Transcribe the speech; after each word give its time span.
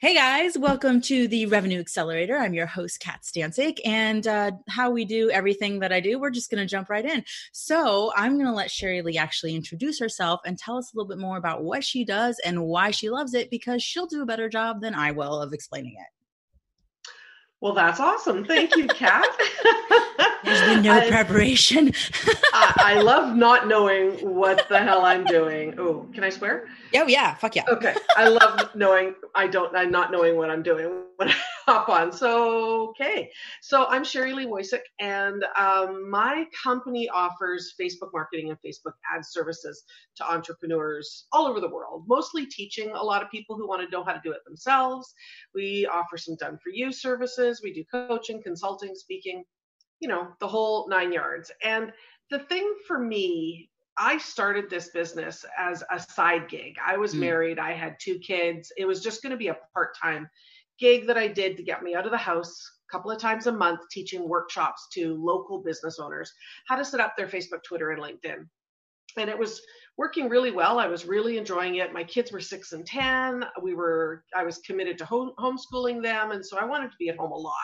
Hey 0.00 0.14
guys, 0.14 0.58
welcome 0.58 1.00
to 1.02 1.28
the 1.28 1.46
Revenue 1.46 1.78
Accelerator. 1.78 2.36
I'm 2.36 2.52
your 2.52 2.66
host, 2.66 2.98
Kat 2.98 3.20
Stancic, 3.22 3.78
and 3.84 4.26
uh, 4.26 4.50
how 4.68 4.90
we 4.90 5.04
do 5.04 5.30
everything 5.30 5.78
that 5.78 5.92
I 5.92 6.00
do, 6.00 6.18
we're 6.18 6.30
just 6.30 6.50
going 6.50 6.60
to 6.60 6.66
jump 6.66 6.90
right 6.90 7.04
in. 7.04 7.24
So 7.52 8.12
I'm 8.16 8.34
going 8.34 8.46
to 8.46 8.52
let 8.52 8.72
Sherry 8.72 9.02
Lee 9.02 9.18
actually 9.18 9.54
introduce 9.54 10.00
herself 10.00 10.40
and 10.44 10.58
tell 10.58 10.78
us 10.78 10.92
a 10.92 10.96
little 10.96 11.08
bit 11.08 11.18
more 11.18 11.36
about 11.36 11.62
what 11.62 11.84
she 11.84 12.04
does 12.04 12.40
and 12.44 12.64
why 12.64 12.90
she 12.90 13.08
loves 13.08 13.34
it, 13.34 13.50
because 13.50 13.84
she'll 13.84 14.06
do 14.06 14.22
a 14.22 14.26
better 14.26 14.48
job 14.48 14.80
than 14.80 14.96
I 14.96 15.12
will 15.12 15.40
of 15.40 15.52
explaining 15.52 15.94
it. 15.96 16.21
Well, 17.62 17.74
that's 17.74 18.00
awesome. 18.00 18.44
Thank 18.44 18.74
you, 18.74 18.88
Kat. 18.88 19.24
There's 20.44 20.60
been 20.62 20.82
no 20.82 20.98
I, 20.98 21.08
preparation. 21.08 21.92
I, 22.52 22.72
I, 22.76 23.00
love 23.00 23.36
not 23.36 23.68
knowing 23.68 24.14
what 24.34 24.68
the 24.68 24.80
hell 24.80 25.04
I'm 25.04 25.24
doing. 25.24 25.78
Oh, 25.78 26.08
can 26.12 26.24
I 26.24 26.30
swear? 26.30 26.66
Oh 26.96 27.06
yeah, 27.06 27.34
fuck 27.34 27.54
yeah. 27.54 27.62
Okay. 27.68 27.94
I 28.16 28.28
love 28.28 28.74
knowing 28.74 29.14
I 29.34 29.46
don't 29.46 29.74
I'm 29.76 29.92
not 29.92 30.10
knowing 30.10 30.36
what 30.36 30.50
I'm 30.50 30.62
doing 30.62 31.04
when 31.16 31.30
I 31.30 31.34
hop 31.66 31.88
on. 31.88 32.12
So 32.12 32.88
okay. 32.90 33.30
So 33.60 33.86
I'm 33.86 34.04
Sherry 34.04 34.32
Lee 34.32 34.46
Wojcik 34.46 34.80
and 34.98 35.44
um, 35.56 36.10
my 36.10 36.46
company 36.62 37.08
offers 37.08 37.74
Facebook 37.80 38.10
marketing 38.12 38.50
and 38.50 38.58
Facebook 38.58 38.94
ad 39.14 39.24
services 39.24 39.84
to 40.16 40.30
entrepreneurs 40.30 41.26
all 41.32 41.46
over 41.46 41.60
the 41.60 41.70
world, 41.70 42.04
mostly 42.08 42.46
teaching 42.46 42.90
a 42.90 43.02
lot 43.02 43.22
of 43.22 43.30
people 43.30 43.56
who 43.56 43.68
want 43.68 43.82
to 43.82 43.88
know 43.90 44.04
how 44.04 44.12
to 44.12 44.20
do 44.22 44.32
it 44.32 44.44
themselves. 44.44 45.14
We 45.54 45.86
offer 45.86 46.18
some 46.18 46.36
done 46.36 46.58
for 46.62 46.70
you 46.70 46.92
services. 46.92 47.51
We 47.62 47.72
do 47.72 47.84
coaching, 47.90 48.42
consulting, 48.42 48.94
speaking, 48.94 49.44
you 50.00 50.08
know, 50.08 50.28
the 50.40 50.48
whole 50.48 50.88
nine 50.88 51.12
yards. 51.12 51.50
And 51.62 51.92
the 52.30 52.40
thing 52.40 52.74
for 52.86 52.98
me, 52.98 53.68
I 53.98 54.18
started 54.18 54.70
this 54.70 54.88
business 54.88 55.44
as 55.58 55.84
a 55.90 56.00
side 56.00 56.48
gig. 56.48 56.76
I 56.84 56.96
was 56.96 57.14
mm. 57.14 57.20
married, 57.20 57.58
I 57.58 57.72
had 57.72 57.96
two 58.00 58.18
kids. 58.18 58.72
It 58.76 58.86
was 58.86 59.02
just 59.02 59.22
going 59.22 59.32
to 59.32 59.36
be 59.36 59.48
a 59.48 59.58
part 59.74 59.96
time 60.00 60.28
gig 60.78 61.06
that 61.06 61.18
I 61.18 61.28
did 61.28 61.56
to 61.56 61.62
get 61.62 61.82
me 61.82 61.94
out 61.94 62.06
of 62.06 62.10
the 62.10 62.18
house 62.18 62.70
a 62.88 62.96
couple 62.96 63.10
of 63.10 63.20
times 63.20 63.46
a 63.46 63.52
month, 63.52 63.80
teaching 63.90 64.28
workshops 64.28 64.88
to 64.94 65.14
local 65.22 65.62
business 65.62 65.98
owners 65.98 66.32
how 66.66 66.76
to 66.76 66.84
set 66.84 67.00
up 67.00 67.14
their 67.16 67.28
Facebook, 67.28 67.62
Twitter, 67.64 67.90
and 67.90 68.02
LinkedIn. 68.02 68.46
And 69.18 69.28
it 69.28 69.38
was 69.38 69.60
working 69.98 70.28
really 70.28 70.50
well. 70.50 70.78
I 70.78 70.86
was 70.86 71.04
really 71.04 71.36
enjoying 71.36 71.76
it. 71.76 71.92
My 71.92 72.02
kids 72.02 72.32
were 72.32 72.40
six 72.40 72.72
and 72.72 72.86
10. 72.86 73.44
We 73.62 73.74
were, 73.74 74.24
I 74.34 74.42
was 74.42 74.58
committed 74.58 74.96
to 74.98 75.04
home, 75.04 75.32
homeschooling 75.38 76.02
them. 76.02 76.30
And 76.30 76.44
so 76.44 76.56
I 76.58 76.64
wanted 76.64 76.90
to 76.90 76.96
be 76.98 77.10
at 77.10 77.16
home 77.16 77.32
a 77.32 77.36
lot, 77.36 77.54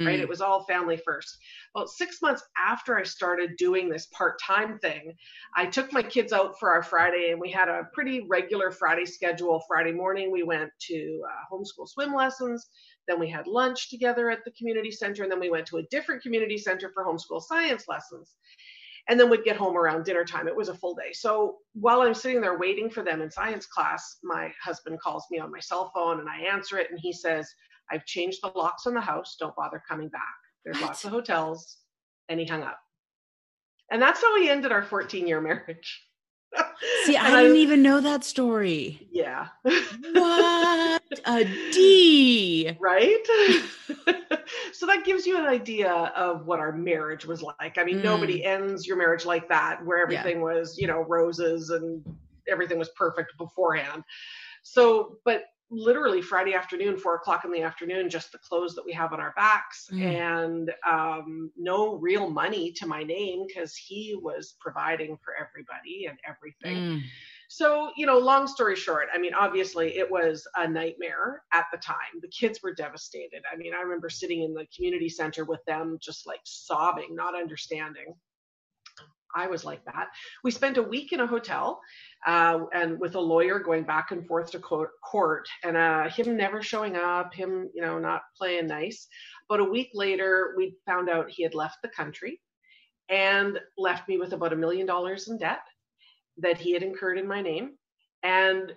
mm. 0.00 0.06
right? 0.06 0.18
It 0.18 0.28
was 0.28 0.40
all 0.40 0.64
family 0.64 0.96
first. 0.96 1.36
Well, 1.74 1.86
six 1.86 2.22
months 2.22 2.42
after 2.56 2.98
I 2.98 3.02
started 3.02 3.56
doing 3.58 3.90
this 3.90 4.06
part 4.06 4.40
time 4.40 4.78
thing, 4.78 5.12
I 5.54 5.66
took 5.66 5.92
my 5.92 6.02
kids 6.02 6.32
out 6.32 6.58
for 6.58 6.70
our 6.70 6.82
Friday 6.82 7.28
and 7.30 7.40
we 7.40 7.50
had 7.50 7.68
a 7.68 7.88
pretty 7.92 8.26
regular 8.28 8.70
Friday 8.70 9.04
schedule. 9.04 9.62
Friday 9.68 9.92
morning, 9.92 10.32
we 10.32 10.44
went 10.44 10.70
to 10.88 11.22
uh, 11.28 11.54
homeschool 11.54 11.88
swim 11.88 12.14
lessons. 12.14 12.70
Then 13.06 13.20
we 13.20 13.28
had 13.28 13.46
lunch 13.46 13.90
together 13.90 14.30
at 14.30 14.44
the 14.44 14.50
community 14.52 14.90
center. 14.90 15.24
And 15.24 15.30
then 15.30 15.40
we 15.40 15.50
went 15.50 15.66
to 15.66 15.76
a 15.76 15.82
different 15.90 16.22
community 16.22 16.56
center 16.56 16.90
for 16.94 17.04
homeschool 17.04 17.42
science 17.42 17.84
lessons 17.86 18.34
and 19.08 19.18
then 19.18 19.30
would 19.30 19.44
get 19.44 19.56
home 19.56 19.76
around 19.76 20.04
dinner 20.04 20.24
time. 20.24 20.48
It 20.48 20.56
was 20.56 20.68
a 20.68 20.74
full 20.74 20.94
day. 20.94 21.12
So 21.12 21.58
while 21.74 22.02
I'm 22.02 22.14
sitting 22.14 22.40
there 22.40 22.58
waiting 22.58 22.90
for 22.90 23.02
them 23.02 23.22
in 23.22 23.30
science 23.30 23.66
class, 23.66 24.18
my 24.22 24.52
husband 24.62 25.00
calls 25.00 25.26
me 25.30 25.38
on 25.38 25.52
my 25.52 25.60
cell 25.60 25.90
phone 25.94 26.20
and 26.20 26.28
I 26.28 26.40
answer 26.40 26.78
it 26.78 26.90
and 26.90 26.98
he 26.98 27.12
says, 27.12 27.48
I've 27.90 28.04
changed 28.04 28.40
the 28.42 28.50
locks 28.56 28.86
on 28.86 28.94
the 28.94 29.00
house. 29.00 29.36
Don't 29.38 29.54
bother 29.54 29.82
coming 29.88 30.08
back. 30.08 30.22
There's 30.64 30.78
what? 30.78 30.88
lots 30.88 31.04
of 31.04 31.12
hotels. 31.12 31.76
And 32.28 32.40
he 32.40 32.46
hung 32.46 32.62
up. 32.62 32.80
And 33.92 34.02
that's 34.02 34.20
how 34.20 34.34
we 34.34 34.50
ended 34.50 34.72
our 34.72 34.82
14 34.82 35.28
year 35.28 35.40
marriage. 35.40 36.02
See, 37.04 37.16
I 37.16 37.42
didn't 37.42 37.56
even 37.56 37.82
know 37.82 38.00
that 38.00 38.24
story. 38.24 39.06
Yeah. 39.10 39.48
what 39.62 41.02
a 41.24 41.44
D. 41.72 42.76
Right? 42.80 43.26
so 44.72 44.86
that 44.86 45.04
gives 45.04 45.26
you 45.26 45.38
an 45.38 45.46
idea 45.46 45.90
of 45.90 46.46
what 46.46 46.58
our 46.58 46.72
marriage 46.72 47.24
was 47.26 47.42
like. 47.42 47.78
I 47.78 47.84
mean, 47.84 47.98
mm. 47.98 48.04
nobody 48.04 48.44
ends 48.44 48.86
your 48.86 48.96
marriage 48.96 49.24
like 49.24 49.48
that, 49.48 49.84
where 49.84 50.02
everything 50.02 50.36
yeah. 50.36 50.42
was, 50.42 50.78
you 50.78 50.86
know, 50.86 51.00
roses 51.02 51.70
and 51.70 52.02
everything 52.48 52.78
was 52.78 52.90
perfect 52.90 53.36
beforehand. 53.38 54.02
So, 54.62 55.18
but 55.24 55.44
literally 55.70 56.22
Friday 56.22 56.54
afternoon, 56.54 56.96
four 56.96 57.16
o'clock 57.16 57.44
in 57.44 57.50
the 57.50 57.62
afternoon, 57.62 58.08
just 58.08 58.32
the 58.32 58.38
clothes 58.38 58.74
that 58.74 58.84
we 58.84 58.92
have 58.92 59.12
on 59.12 59.20
our 59.20 59.32
backs, 59.36 59.88
mm. 59.92 60.02
and 60.02 60.72
um, 60.88 61.50
no 61.56 61.96
real 61.96 62.30
money 62.30 62.72
to 62.72 62.86
my 62.86 63.02
name 63.02 63.44
because 63.46 63.76
he 63.76 64.18
was 64.20 64.54
providing 64.60 65.16
for 65.24 65.34
everybody 65.34 66.06
and 66.06 66.18
everything. 66.26 66.76
Mm. 66.76 67.02
So, 67.48 67.90
you 67.96 68.06
know, 68.06 68.18
long 68.18 68.48
story 68.48 68.74
short, 68.74 69.08
I 69.14 69.18
mean, 69.18 69.32
obviously 69.32 69.96
it 69.96 70.10
was 70.10 70.46
a 70.56 70.66
nightmare 70.66 71.42
at 71.52 71.66
the 71.72 71.78
time. 71.78 72.20
The 72.20 72.28
kids 72.28 72.60
were 72.62 72.74
devastated. 72.74 73.42
I 73.52 73.56
mean, 73.56 73.72
I 73.72 73.82
remember 73.82 74.08
sitting 74.08 74.42
in 74.42 74.52
the 74.52 74.66
community 74.74 75.08
center 75.08 75.44
with 75.44 75.64
them 75.64 75.98
just 76.00 76.26
like 76.26 76.40
sobbing, 76.44 77.14
not 77.14 77.36
understanding. 77.36 78.14
I 79.36 79.46
was 79.46 79.64
like 79.64 79.84
that. 79.84 80.08
We 80.42 80.50
spent 80.50 80.78
a 80.78 80.82
week 80.82 81.12
in 81.12 81.20
a 81.20 81.26
hotel 81.26 81.80
uh, 82.26 82.60
and 82.72 82.98
with 82.98 83.14
a 83.14 83.20
lawyer 83.20 83.58
going 83.58 83.84
back 83.84 84.10
and 84.10 84.26
forth 84.26 84.50
to 84.52 84.58
court, 84.58 85.48
and 85.62 85.76
uh, 85.76 86.08
him 86.08 86.36
never 86.36 86.62
showing 86.62 86.96
up, 86.96 87.34
him, 87.34 87.68
you 87.74 87.82
know, 87.82 87.98
not 87.98 88.22
playing 88.36 88.66
nice. 88.66 89.06
But 89.48 89.60
a 89.60 89.64
week 89.64 89.90
later, 89.94 90.54
we 90.56 90.76
found 90.86 91.08
out 91.10 91.30
he 91.30 91.42
had 91.42 91.54
left 91.54 91.82
the 91.82 91.88
country 91.88 92.40
and 93.08 93.60
left 93.78 94.08
me 94.08 94.18
with 94.18 94.32
about 94.32 94.52
a 94.52 94.56
million 94.56 94.86
dollars 94.86 95.28
in 95.28 95.38
debt 95.38 95.60
that 96.38 96.58
he 96.58 96.72
had 96.72 96.82
incurred 96.82 97.18
in 97.18 97.28
my 97.28 97.42
name. 97.42 97.72
And 98.22 98.72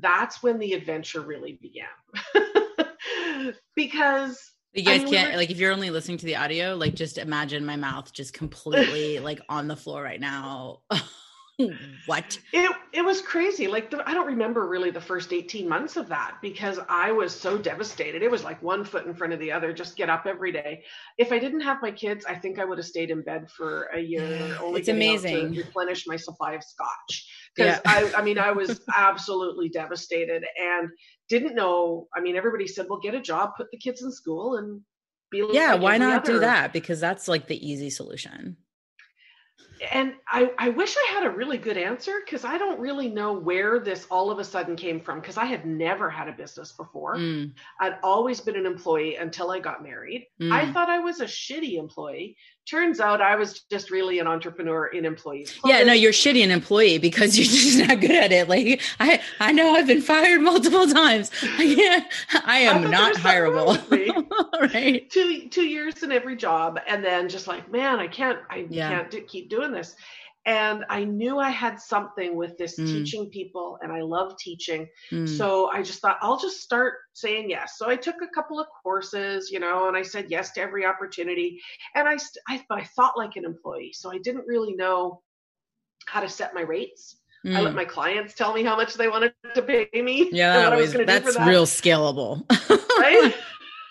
that's 0.00 0.42
when 0.42 0.58
the 0.58 0.72
adventure 0.72 1.20
really 1.20 1.58
began. 1.60 3.54
because 3.76 4.52
you 4.76 4.84
guys 4.84 5.00
I 5.00 5.04
mean, 5.04 5.14
can't 5.14 5.36
like 5.36 5.50
if 5.50 5.58
you're 5.58 5.72
only 5.72 5.90
listening 5.90 6.18
to 6.18 6.26
the 6.26 6.36
audio, 6.36 6.74
like 6.74 6.94
just 6.94 7.18
imagine 7.18 7.64
my 7.64 7.76
mouth 7.76 8.12
just 8.12 8.32
completely 8.32 9.18
like 9.18 9.40
on 9.48 9.68
the 9.68 9.76
floor 9.76 10.02
right 10.02 10.20
now. 10.20 10.80
what? 12.06 12.38
It 12.52 12.76
it 12.92 13.02
was 13.02 13.22
crazy. 13.22 13.66
Like 13.66 13.90
the, 13.90 14.06
I 14.06 14.12
don't 14.12 14.26
remember 14.26 14.68
really 14.68 14.90
the 14.90 15.00
first 15.00 15.32
18 15.32 15.66
months 15.66 15.96
of 15.96 16.08
that 16.08 16.36
because 16.42 16.78
I 16.88 17.12
was 17.12 17.34
so 17.34 17.56
devastated. 17.56 18.22
It 18.22 18.30
was 18.30 18.44
like 18.44 18.62
one 18.62 18.84
foot 18.84 19.06
in 19.06 19.14
front 19.14 19.32
of 19.32 19.40
the 19.40 19.52
other, 19.52 19.72
just 19.72 19.96
get 19.96 20.10
up 20.10 20.26
every 20.26 20.52
day. 20.52 20.84
If 21.16 21.32
I 21.32 21.38
didn't 21.38 21.62
have 21.62 21.80
my 21.80 21.90
kids, 21.90 22.26
I 22.26 22.34
think 22.34 22.58
I 22.58 22.64
would 22.66 22.76
have 22.76 22.86
stayed 22.86 23.10
in 23.10 23.22
bed 23.22 23.50
for 23.50 23.84
a 23.94 24.00
year 24.00 24.56
only 24.60 24.80
it's 24.80 24.88
amazing. 24.88 25.54
to 25.54 25.62
replenish 25.62 26.06
my 26.06 26.16
supply 26.16 26.52
of 26.52 26.62
scotch. 26.62 27.26
Because 27.54 27.80
yeah. 27.84 27.90
I 27.90 28.12
I 28.20 28.22
mean 28.22 28.38
I 28.38 28.52
was 28.52 28.80
absolutely 28.94 29.70
devastated 29.70 30.44
and 30.60 30.90
didn't 31.30 31.54
know. 31.54 32.06
I 32.14 32.20
mean 32.20 32.36
everybody 32.36 32.66
said, 32.66 32.86
"Well, 32.90 33.00
get 33.00 33.14
a 33.14 33.20
job, 33.20 33.52
put 33.56 33.70
the 33.70 33.78
kids 33.78 34.02
in 34.02 34.12
school 34.12 34.56
and 34.56 34.82
be 35.30 35.42
Yeah, 35.52 35.74
why 35.74 35.96
not 35.96 36.26
do 36.26 36.40
that? 36.40 36.74
Because 36.74 37.00
that's 37.00 37.28
like 37.28 37.46
the 37.46 37.66
easy 37.66 37.88
solution 37.88 38.58
and 39.92 40.14
I, 40.28 40.50
I 40.58 40.68
wish 40.70 40.94
I 40.96 41.14
had 41.14 41.24
a 41.24 41.30
really 41.30 41.58
good 41.58 41.76
answer 41.76 42.20
because 42.24 42.44
I 42.44 42.58
don't 42.58 42.80
really 42.80 43.08
know 43.08 43.32
where 43.32 43.78
this 43.78 44.06
all 44.10 44.30
of 44.30 44.38
a 44.38 44.44
sudden 44.44 44.76
came 44.76 45.00
from 45.00 45.20
because 45.20 45.36
I 45.36 45.44
had 45.44 45.66
never 45.66 46.08
had 46.10 46.28
a 46.28 46.32
business 46.32 46.72
before. 46.72 47.16
Mm. 47.16 47.52
I'd 47.80 47.98
always 48.02 48.40
been 48.40 48.56
an 48.56 48.66
employee 48.66 49.16
until 49.16 49.50
I 49.50 49.60
got 49.60 49.82
married. 49.82 50.26
Mm. 50.40 50.52
I 50.52 50.72
thought 50.72 50.88
I 50.88 50.98
was 50.98 51.20
a 51.20 51.26
shitty 51.26 51.78
employee 51.78 52.36
turns 52.66 53.00
out 53.00 53.20
I 53.20 53.36
was 53.36 53.60
just 53.70 53.90
really 53.90 54.18
an 54.18 54.26
entrepreneur 54.26 54.86
in 54.86 55.04
employees. 55.04 55.58
Yeah, 55.64 55.82
no, 55.84 55.92
you're 55.92 56.12
shitty 56.12 56.42
an 56.42 56.50
employee 56.50 56.98
because 56.98 57.38
you're 57.38 57.46
just 57.46 57.78
not 57.88 58.00
good 58.00 58.10
at 58.10 58.32
it. 58.32 58.48
Like 58.48 58.82
I, 59.00 59.20
I 59.40 59.52
know 59.52 59.74
I've 59.74 59.86
been 59.86 60.02
fired 60.02 60.40
multiple 60.40 60.86
times. 60.86 61.30
I, 61.42 62.06
I 62.44 62.58
am 62.58 62.86
I 62.86 62.90
not 62.90 63.14
hireable. 63.14 63.76
right. 64.74 65.08
Two 65.10 65.48
two 65.48 65.66
years 65.66 66.02
in 66.02 66.12
every 66.12 66.36
job, 66.36 66.80
and 66.88 67.04
then 67.04 67.28
just 67.28 67.46
like, 67.46 67.70
man, 67.70 67.98
I 67.98 68.08
can't, 68.08 68.38
I 68.50 68.66
yeah. 68.68 68.88
can't 68.88 69.10
do, 69.10 69.20
keep 69.22 69.48
doing 69.48 69.72
this 69.72 69.96
and 70.46 70.84
I 70.88 71.02
knew 71.02 71.38
I 71.38 71.50
had 71.50 71.80
something 71.80 72.36
with 72.36 72.56
this 72.56 72.78
mm. 72.78 72.86
teaching 72.86 73.28
people, 73.30 73.78
and 73.82 73.92
I 73.92 74.00
love 74.02 74.38
teaching. 74.38 74.86
Mm. 75.10 75.28
So 75.28 75.68
I 75.70 75.82
just 75.82 76.00
thought 76.00 76.18
I'll 76.22 76.38
just 76.38 76.62
start 76.62 76.94
saying 77.14 77.50
yes. 77.50 77.74
So 77.76 77.88
I 77.88 77.96
took 77.96 78.16
a 78.22 78.28
couple 78.32 78.60
of 78.60 78.68
courses, 78.82 79.50
you 79.50 79.58
know, 79.58 79.88
and 79.88 79.96
I 79.96 80.02
said 80.02 80.26
yes 80.28 80.52
to 80.52 80.60
every 80.60 80.86
opportunity. 80.86 81.60
And 81.96 82.08
I, 82.08 82.16
I, 82.48 82.64
but 82.68 82.78
I 82.78 82.84
thought 82.84 83.18
like 83.18 83.34
an 83.34 83.44
employee, 83.44 83.92
so 83.92 84.12
I 84.12 84.18
didn't 84.18 84.46
really 84.46 84.74
know 84.74 85.20
how 86.06 86.20
to 86.20 86.28
set 86.28 86.54
my 86.54 86.62
rates. 86.62 87.16
Mm. 87.44 87.56
I 87.56 87.60
let 87.62 87.72
mm. 87.72 87.76
my 87.76 87.84
clients 87.84 88.34
tell 88.34 88.54
me 88.54 88.62
how 88.62 88.76
much 88.76 88.94
they 88.94 89.08
wanted 89.08 89.34
to 89.52 89.62
pay 89.62 89.88
me. 90.00 90.30
Yeah, 90.30 90.70
that 90.70 90.76
was, 90.76 90.92
that's 90.92 91.36
that. 91.36 91.48
real 91.48 91.66
scalable, 91.66 92.48
right? 92.98 93.34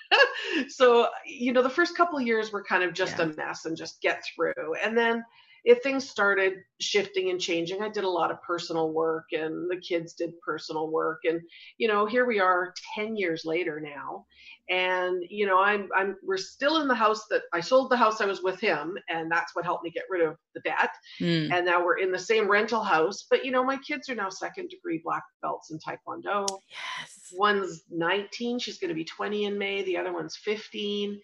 so 0.70 1.10
you 1.26 1.52
know, 1.52 1.62
the 1.62 1.70
first 1.70 1.98
couple 1.98 2.22
years 2.22 2.54
were 2.54 2.64
kind 2.64 2.84
of 2.84 2.94
just 2.94 3.18
yeah. 3.18 3.26
a 3.26 3.36
mess 3.36 3.66
and 3.66 3.76
just 3.76 4.02
get 4.02 4.24
through, 4.36 4.76
and 4.82 4.98
then 4.98 5.22
if 5.66 5.82
things 5.82 6.08
started 6.08 6.54
shifting 6.80 7.32
and 7.32 7.42
changing, 7.42 7.82
I 7.82 7.90
did 7.90 8.04
a 8.04 8.10
lot 8.10 8.30
of 8.30 8.42
personal 8.44 8.94
work 8.94 9.26
and 9.32 9.70
the 9.70 9.78
kids 9.78 10.14
did 10.14 10.40
personal 10.46 10.92
work. 10.92 11.22
And, 11.24 11.42
you 11.80 11.88
know, 11.88 12.06
here 12.06 12.26
we 12.28 12.40
are 12.40 12.74
10 12.94 13.18
years 13.18 13.46
later 13.46 13.82
now. 13.82 14.26
And, 14.70 15.24
you 15.28 15.48
know, 15.48 15.60
I'm, 15.60 15.90
I'm, 15.96 16.18
we're 16.24 16.38
still 16.38 16.82
in 16.82 16.88
the 16.88 16.96
house 16.96 17.26
that 17.32 17.42
I 17.52 17.62
sold 17.62 17.90
the 17.90 17.98
house 17.98 18.22
I 18.22 18.26
was 18.26 18.44
with 18.44 18.60
him. 18.60 18.96
And 19.10 19.32
that's 19.32 19.56
what 19.56 19.66
helped 19.66 19.84
me 19.84 19.90
get 19.90 20.04
rid 20.08 20.22
of 20.28 20.36
the 20.54 20.62
debt. 20.62 20.92
Mm. 21.20 21.52
And 21.52 21.66
now 21.66 21.84
we're 21.84 21.98
in 21.98 22.12
the 22.12 22.20
same 22.20 22.50
rental 22.50 22.84
house. 22.84 23.26
But, 23.28 23.44
you 23.44 23.52
know, 23.52 23.64
my 23.64 23.78
kids 23.78 24.08
are 24.08 24.16
now 24.16 24.30
second 24.30 24.70
degree 24.70 25.02
black 25.04 25.24
belts 25.42 25.72
in 25.72 25.80
Taekwondo. 25.80 26.48
Yes. 26.70 27.34
One's 27.34 27.84
19. 27.90 28.60
She's 28.60 28.78
going 28.78 28.90
to 28.90 28.96
be 28.96 29.06
20 29.06 29.46
in 29.46 29.58
May. 29.58 29.84
The 29.84 29.98
other 29.98 30.14
one's 30.14 30.36
15 30.36 31.20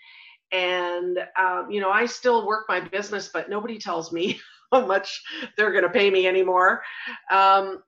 and 0.52 1.18
um, 1.40 1.70
you 1.70 1.80
know 1.80 1.90
i 1.90 2.06
still 2.06 2.46
work 2.46 2.66
my 2.68 2.80
business 2.80 3.30
but 3.34 3.50
nobody 3.50 3.78
tells 3.78 4.12
me 4.12 4.40
how 4.72 4.86
much 4.86 5.22
they're 5.58 5.72
going 5.72 5.84
to 5.84 5.90
pay 5.90 6.10
me 6.10 6.28
anymore. 6.28 6.82
Um, 7.30 7.84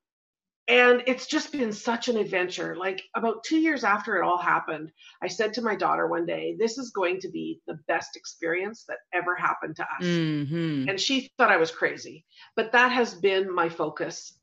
and 0.69 1.03
it's 1.07 1.27
just 1.27 1.51
been 1.51 1.73
such 1.73 2.07
an 2.07 2.15
adventure. 2.15 2.75
Like 2.77 3.03
about 3.15 3.43
two 3.43 3.57
years 3.57 3.83
after 3.83 4.15
it 4.15 4.23
all 4.23 4.37
happened 4.37 4.91
i 5.21 5.27
said 5.27 5.53
to 5.53 5.61
my 5.61 5.75
daughter 5.75 6.07
one 6.07 6.25
day 6.25 6.55
this 6.57 6.77
is 6.77 6.91
going 6.91 7.19
to 7.19 7.29
be 7.29 7.59
the 7.67 7.79
best 7.87 8.15
experience 8.15 8.85
that 8.87 8.99
ever 9.13 9.35
happened 9.35 9.75
to 9.77 9.83
us. 9.83 10.03
Mm-hmm. 10.03 10.89
and 10.89 10.99
she 10.99 11.31
thought 11.37 11.51
i 11.51 11.57
was 11.57 11.71
crazy. 11.71 12.25
But 12.55 12.71
that 12.71 12.91
has 12.91 13.13
been 13.13 13.53
my 13.53 13.69
focus 13.69 14.39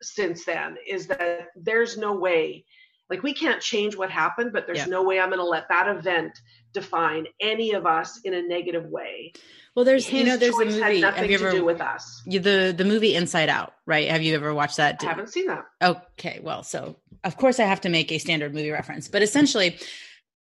since 0.00 0.44
then 0.44 0.76
is 0.88 1.06
that 1.08 1.48
there's 1.56 1.96
no 1.96 2.14
way 2.14 2.64
like 3.10 3.22
we 3.22 3.32
can't 3.32 3.60
change 3.60 3.96
what 3.96 4.10
happened 4.10 4.52
but 4.52 4.66
there's 4.66 4.78
yeah. 4.78 4.86
no 4.86 5.02
way 5.02 5.18
i'm 5.20 5.28
going 5.28 5.38
to 5.38 5.44
let 5.44 5.68
that 5.68 5.88
event 5.88 6.40
define 6.72 7.26
any 7.40 7.72
of 7.72 7.86
us 7.86 8.20
in 8.24 8.34
a 8.34 8.42
negative 8.42 8.86
way. 8.86 9.32
Well 9.74 9.84
there's 9.84 10.06
His 10.06 10.20
you 10.20 10.26
know 10.26 10.36
there's 10.36 10.58
a 10.58 10.64
movie. 10.64 11.00
Have 11.00 11.30
you 11.30 11.36
ever, 11.36 11.50
to 11.50 11.58
do 11.58 11.64
with 11.64 11.80
us. 11.80 12.22
The 12.26 12.74
the 12.76 12.84
movie 12.84 13.14
inside 13.14 13.48
out 13.48 13.74
right? 13.86 14.08
Have 14.08 14.22
you 14.22 14.34
ever 14.34 14.52
watched 14.52 14.78
that? 14.78 15.02
I 15.02 15.06
haven't 15.06 15.28
seen 15.28 15.46
that. 15.46 15.64
Okay 15.82 16.40
well 16.42 16.62
so 16.62 16.96
of 17.24 17.36
course 17.36 17.58
i 17.58 17.64
have 17.64 17.80
to 17.80 17.88
make 17.88 18.12
a 18.12 18.18
standard 18.18 18.54
movie 18.54 18.70
reference 18.70 19.08
but 19.08 19.22
essentially 19.22 19.76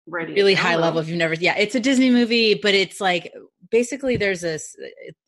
Ready 0.06 0.34
really 0.34 0.55
high 0.55 0.76
level 0.76 1.00
if 1.00 1.08
you've 1.08 1.17
never 1.17 1.34
yeah 1.34 1.56
it's 1.56 1.76
a 1.76 1.81
disney 1.81 2.10
movie 2.10 2.55
but 2.55 2.75
it's 2.75 3.00
like 3.00 3.32
basically 3.70 4.17
there's 4.17 4.40
this 4.40 4.76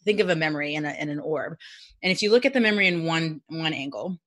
think 0.04 0.20
of 0.20 0.28
a 0.28 0.36
memory 0.36 0.74
and, 0.74 0.86
a, 0.86 0.90
and 0.90 1.10
an 1.10 1.18
orb. 1.18 1.56
And 2.02 2.12
if 2.12 2.22
you 2.22 2.30
look 2.30 2.46
at 2.46 2.52
the 2.52 2.60
memory 2.60 2.86
in 2.86 3.04
one 3.04 3.40
one 3.48 3.72
angle 3.72 4.18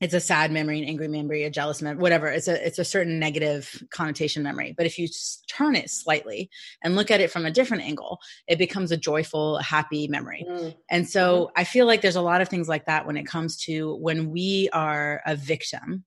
it's 0.00 0.14
a 0.14 0.20
sad 0.20 0.52
memory, 0.52 0.78
an 0.78 0.84
angry 0.84 1.08
memory, 1.08 1.42
a 1.42 1.50
jealous 1.50 1.82
memory, 1.82 2.00
whatever. 2.00 2.28
It's 2.28 2.46
a 2.46 2.64
it's 2.64 2.78
a 2.78 2.84
certain 2.84 3.18
negative 3.18 3.82
connotation 3.90 4.42
memory. 4.42 4.72
But 4.76 4.86
if 4.86 4.98
you 4.98 5.08
turn 5.48 5.74
it 5.74 5.90
slightly 5.90 6.50
and 6.82 6.94
look 6.94 7.10
at 7.10 7.20
it 7.20 7.32
from 7.32 7.44
a 7.44 7.50
different 7.50 7.82
angle, 7.82 8.20
it 8.46 8.58
becomes 8.58 8.92
a 8.92 8.96
joyful, 8.96 9.58
happy 9.58 10.06
memory. 10.06 10.46
Mm. 10.48 10.76
And 10.90 11.08
so 11.08 11.46
mm-hmm. 11.46 11.60
I 11.60 11.64
feel 11.64 11.86
like 11.86 12.02
there's 12.02 12.16
a 12.16 12.22
lot 12.22 12.40
of 12.40 12.48
things 12.48 12.68
like 12.68 12.86
that 12.86 13.06
when 13.06 13.16
it 13.16 13.26
comes 13.26 13.56
to 13.64 13.96
when 13.96 14.30
we 14.30 14.68
are 14.72 15.20
a 15.26 15.34
victim. 15.34 16.04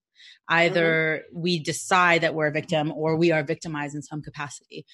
Either 0.48 1.24
mm-hmm. 1.30 1.42
we 1.42 1.60
decide 1.60 2.22
that 2.22 2.34
we're 2.34 2.48
a 2.48 2.52
victim 2.52 2.92
or 2.92 3.16
we 3.16 3.32
are 3.32 3.44
victimized 3.44 3.96
in 3.96 4.02
some 4.02 4.22
capacity. 4.22 4.86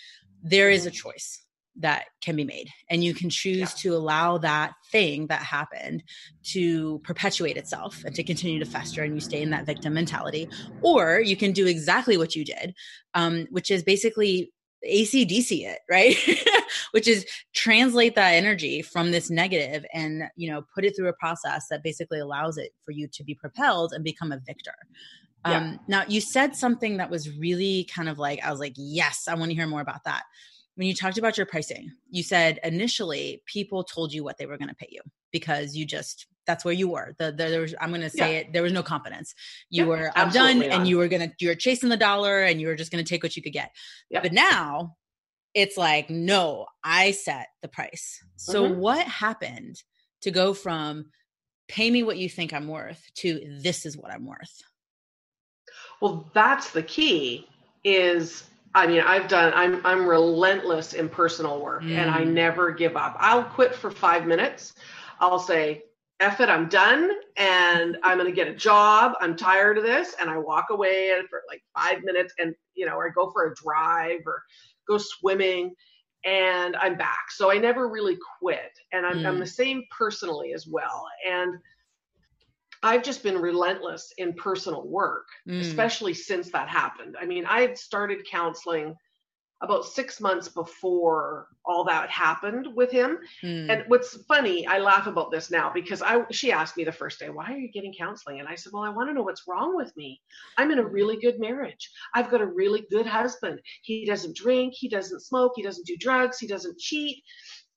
There 0.42 0.70
is 0.70 0.86
a 0.86 0.90
mm-hmm. 0.90 1.10
choice 1.10 1.42
that 1.80 2.06
can 2.22 2.36
be 2.36 2.44
made. 2.44 2.70
And 2.90 3.04
you 3.04 3.14
can 3.14 3.30
choose 3.30 3.60
yeah. 3.60 3.92
to 3.92 3.96
allow 3.96 4.38
that 4.40 4.74
thing 4.92 5.28
that 5.28 5.42
happened 5.42 6.04
to 6.46 7.00
perpetuate 7.00 7.58
itself 7.58 8.04
and 8.06 8.16
to 8.16 8.24
continue 8.24 8.60
to 8.60 8.66
fester 8.66 9.04
and 9.04 9.14
you 9.14 9.22
stay 9.22 9.42
in 9.42 9.50
that 9.52 9.66
victim 9.66 9.94
mentality. 9.94 10.48
Or 10.82 11.20
you 11.20 11.36
can 11.38 11.52
do 11.52 11.68
exactly 11.68 12.18
what 12.18 12.36
you 12.36 12.44
did 12.44 12.74
um, 13.18 13.48
which 13.50 13.72
is 13.72 13.84
basically 13.84 14.54
acdc 14.88 15.52
it 15.52 15.80
right? 15.90 16.16
Which 16.92 17.08
is 17.08 17.26
translate 17.54 18.16
that 18.16 18.32
energy 18.32 18.82
from 18.82 19.12
this 19.12 19.30
negative 19.30 19.84
and 19.94 20.24
you 20.36 20.50
know 20.50 20.64
put 20.74 20.86
it 20.86 20.96
through 20.96 21.10
a 21.10 21.14
process 21.14 21.66
that 21.70 21.84
basically 21.84 22.20
allows 22.20 22.58
it 22.58 22.72
for 22.86 22.92
you 22.92 23.08
to 23.14 23.24
be 23.24 23.34
propelled 23.34 23.92
and 23.94 24.04
become 24.04 24.32
a 24.32 24.40
victor. 24.46 24.76
Yeah. 25.46 25.58
um, 25.58 25.80
now 25.88 26.04
you 26.08 26.22
said 26.22 26.56
something 26.56 26.98
that 26.98 27.10
was 27.10 27.38
really 27.38 27.88
kind 27.94 28.10
of 28.10 28.20
like 28.20 28.44
i 28.44 28.52
was 28.52 28.60
like 28.60 28.74
yes 28.76 29.28
i 29.28 29.36
want 29.36 29.50
to 29.50 29.56
hear 29.56 29.68
more 29.68 29.82
about 29.82 30.04
that 30.04 30.24
when 30.78 30.88
you 30.88 30.94
talked 30.94 31.18
about 31.18 31.38
your 31.38 31.48
pricing, 31.48 31.92
you 32.12 32.22
said 32.22 32.60
initially 32.64 33.42
people 33.48 33.84
told 33.84 34.14
you 34.14 34.24
what 34.24 34.38
they 34.38 34.46
were 34.46 34.58
going 34.58 34.70
to 34.70 34.76
pay 34.76 34.88
you 34.92 35.02
because 35.32 35.76
you 35.76 35.86
just 35.86 36.28
that's 36.46 36.64
where 36.64 36.74
you 36.74 36.88
were. 36.88 37.16
The, 37.18 37.32
the 37.32 37.50
there 37.50 37.62
was 37.62 37.74
I'm 37.82 37.90
going 37.90 38.02
to 38.02 38.12
say 38.12 38.34
yeah. 38.34 38.40
it. 38.40 38.54
There 38.54 38.62
was 38.62 38.72
no 38.72 38.84
confidence. 38.84 39.34
You 39.72 39.84
yeah, 39.84 39.90
were 39.90 40.12
I'm 40.16 40.30
done, 40.30 40.60
not. 40.60 40.70
and 40.70 40.88
you 40.88 41.00
were 41.00 41.08
gonna 41.08 41.32
you're 41.40 41.56
chasing 41.56 41.90
the 41.90 41.98
dollar, 41.98 42.44
and 42.44 42.62
you 42.62 42.68
were 42.68 42.76
just 42.76 42.92
going 42.92 43.04
to 43.04 43.10
take 43.10 43.24
what 43.24 43.36
you 43.36 43.42
could 43.42 43.54
get. 43.54 43.72
Yeah. 44.12 44.22
But 44.22 44.34
now 44.34 44.96
it's 45.56 45.78
like 45.78 46.12
no, 46.12 46.68
I 46.84 47.10
set 47.10 47.48
the 47.64 47.68
price. 47.68 48.24
So 48.36 48.64
mm-hmm. 48.64 48.80
what 48.80 49.08
happened 49.08 49.82
to 50.22 50.30
go 50.30 50.54
from 50.54 51.08
pay 51.68 51.90
me 51.90 52.04
what 52.04 52.20
you 52.20 52.30
think 52.30 52.54
I'm 52.54 52.68
worth 52.68 53.04
to 53.16 53.60
this 53.62 53.86
is 53.86 53.98
what 53.98 54.12
I'm 54.12 54.28
worth? 54.28 54.62
Well, 56.02 56.30
that's 56.36 56.70
the 56.70 56.84
key. 56.84 57.48
Is 57.84 58.44
I 58.78 58.86
mean, 58.86 59.02
I've 59.02 59.28
done. 59.28 59.54
I'm 59.56 59.84
I'm 59.84 60.08
relentless 60.08 60.94
in 60.94 61.10
personal 61.10 61.60
work, 61.60 61.82
mm. 61.82 61.98
and 61.98 62.12
I 62.12 62.22
mm. 62.22 62.32
never 62.32 62.72
give 62.72 62.96
up. 62.96 63.16
I'll 63.20 63.44
quit 63.44 63.74
for 63.74 63.90
five 63.90 64.28
minutes. 64.28 64.76
I'll 65.20 65.40
say, 65.40 65.82
"Eff 66.20 66.42
it, 66.42 66.48
I'm 66.48 66.70
done," 66.70 67.10
and 67.38 67.98
I'm 68.04 68.20
going 68.20 68.30
to 68.30 68.36
get 68.36 68.48
a 68.48 68.54
job. 68.54 69.14
I'm 69.20 69.36
tired 69.36 69.80
of 69.80 69.84
this, 69.84 70.14
and 70.22 70.30
I 70.30 70.38
walk 70.38 70.68
away 70.70 71.12
for 71.28 71.42
like 71.50 71.64
five 71.76 72.04
minutes, 72.04 72.36
and 72.38 72.54
you 72.76 72.86
know, 72.86 72.94
or 72.98 73.08
I 73.08 73.12
go 73.12 73.32
for 73.32 73.48
a 73.48 73.56
drive 73.56 74.20
or 74.28 74.44
go 74.88 75.00
swimming, 75.00 75.74
and 76.24 76.76
I'm 76.76 76.98
back. 76.98 77.32
So 77.32 77.52
I 77.52 77.58
never 77.58 77.90
really 77.90 78.20
quit, 78.40 78.78
and 78.92 79.08
I'm, 79.08 79.18
mm. 79.18 79.26
I'm 79.26 79.40
the 79.40 79.48
same 79.48 79.86
personally 79.98 80.54
as 80.54 80.68
well, 80.68 81.04
and 81.28 81.56
I've 82.88 83.04
just 83.04 83.22
been 83.22 83.38
relentless 83.38 84.14
in 84.18 84.34
personal 84.34 84.88
work, 84.88 85.28
mm. 85.48 85.60
especially 85.60 86.14
since 86.14 86.52
that 86.52 86.70
happened. 86.70 87.16
I 87.20 87.26
mean, 87.26 87.46
I 87.46 87.62
had 87.62 87.78
started 87.78 88.26
counseling 88.30 88.96
about 89.62 89.86
six 89.86 90.22
months 90.22 90.48
before 90.48 91.48
all 91.66 91.84
that 91.84 92.10
happened 92.10 92.68
with 92.76 92.92
him. 92.92 93.18
Mm. 93.44 93.72
And 93.72 93.84
what's 93.88 94.16
funny, 94.26 94.68
I 94.68 94.78
laugh 94.78 95.08
about 95.08 95.32
this 95.32 95.50
now 95.50 95.72
because 95.74 96.02
I 96.02 96.22
she 96.32 96.52
asked 96.52 96.78
me 96.78 96.84
the 96.84 96.92
first 96.92 97.20
day, 97.20 97.30
"Why 97.30 97.52
are 97.52 97.58
you 97.58 97.72
getting 97.72 97.94
counseling?" 97.94 98.40
And 98.40 98.48
I 98.48 98.56
said, 98.56 98.72
"Well, 98.72 98.84
I 98.84 98.90
want 98.90 99.10
to 99.10 99.14
know 99.14 99.24
what's 99.24 99.48
wrong 99.48 99.76
with 99.76 99.96
me. 99.98 100.22
I'm 100.58 100.72
in 100.72 100.80
a 100.80 100.86
really 100.86 101.18
good 101.18 101.40
marriage. 101.40 101.90
I've 102.14 102.30
got 102.30 102.42
a 102.42 102.46
really 102.46 102.86
good 102.90 103.08
husband. 103.08 103.60
He 103.82 104.06
doesn't 104.06 104.36
drink, 104.36 104.74
he 104.76 104.90
doesn't 104.90 105.22
smoke, 105.22 105.54
he 105.56 105.64
doesn't 105.64 105.88
do 105.88 105.98
drugs, 105.98 106.38
he 106.38 106.48
doesn't 106.48 106.78
cheat. 106.78 107.24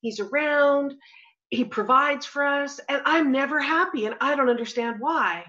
He's 0.01 0.19
around 0.19 0.93
he 1.51 1.65
provides 1.65 2.25
for 2.25 2.43
us 2.43 2.79
and 2.89 3.01
i'm 3.05 3.31
never 3.31 3.59
happy 3.59 4.05
and 4.05 4.15
i 4.19 4.35
don't 4.35 4.49
understand 4.49 4.95
why. 4.99 5.45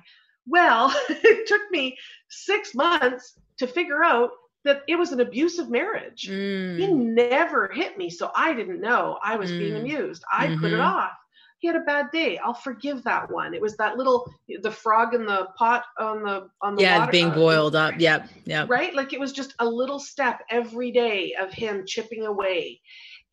Well 0.47 0.93
it 1.09 1.47
took 1.47 1.63
me 1.71 1.97
six 2.29 2.75
months 2.75 3.39
to 3.59 3.67
figure 3.67 4.05
out 4.05 4.31
that 4.65 4.83
it 4.87 4.97
was 4.97 5.13
an 5.13 5.21
abusive 5.21 5.71
marriage. 5.71 6.29
Mm. 6.29 6.79
he 6.79 6.87
never 6.89 7.71
hit 7.73 7.97
me 7.97 8.11
so 8.11 8.31
i 8.37 8.53
didn't 8.53 8.81
know. 8.81 9.19
I 9.25 9.37
was 9.37 9.51
mm. 9.51 9.59
being 9.59 9.77
amused. 9.77 10.25
I 10.31 10.49
mm-hmm. 10.49 10.61
put 10.61 10.73
it 10.73 10.81
off. 10.81 11.13
He 11.61 11.69
had 11.69 11.77
a 11.77 11.81
bad 11.81 12.11
day. 12.11 12.39
I'll 12.39 12.55
forgive 12.55 13.05
that 13.05 13.31
one. 13.31 13.55
It 13.55 13.63
was 13.63 13.77
that 13.77 13.97
little 13.97 14.29
the 14.63 14.73
frog 14.73 15.15
in 15.15 15.25
the 15.25 15.47
pot 15.57 15.85
on 15.97 16.25
the 16.25 16.49
on 16.61 16.75
the 16.75 16.83
yeah 16.83 16.99
water, 16.99 17.13
being 17.13 17.31
uh, 17.31 17.35
boiled 17.35 17.77
up. 17.77 17.95
Yep 17.99 18.29
yep. 18.47 18.69
Right? 18.69 18.93
Like 18.93 19.13
it 19.13 19.21
was 19.21 19.33
just 19.33 19.55
a 19.61 19.65
little 19.65 20.01
step 20.01 20.41
every 20.51 20.91
day 20.91 21.37
of 21.41 21.53
him 21.53 21.85
chipping 21.87 22.27
away 22.27 22.81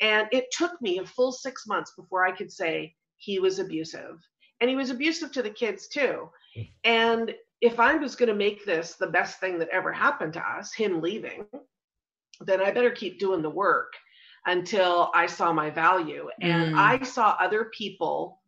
and 0.01 0.27
it 0.31 0.51
took 0.51 0.81
me 0.81 0.99
a 0.99 1.05
full 1.05 1.31
six 1.31 1.67
months 1.67 1.93
before 1.95 2.25
I 2.25 2.31
could 2.31 2.51
say 2.51 2.95
he 3.17 3.39
was 3.39 3.59
abusive. 3.59 4.19
And 4.61 4.69
he 4.69 4.75
was 4.75 4.89
abusive 4.89 5.31
to 5.33 5.41
the 5.41 5.49
kids 5.49 5.87
too. 5.87 6.29
And 6.83 7.33
if 7.61 7.79
I 7.79 7.95
was 7.95 8.15
going 8.15 8.29
to 8.29 8.35
make 8.35 8.65
this 8.65 8.95
the 8.95 9.07
best 9.07 9.39
thing 9.39 9.59
that 9.59 9.69
ever 9.69 9.91
happened 9.91 10.33
to 10.33 10.41
us, 10.41 10.73
him 10.73 11.01
leaving, 11.01 11.45
then 12.41 12.61
I 12.61 12.71
better 12.71 12.91
keep 12.91 13.19
doing 13.19 13.41
the 13.41 13.49
work 13.49 13.93
until 14.45 15.11
I 15.13 15.27
saw 15.27 15.51
my 15.51 15.69
value. 15.69 16.29
And 16.41 16.73
mm. 16.73 16.77
I 16.77 17.03
saw 17.03 17.35
other 17.39 17.65
people 17.65 18.41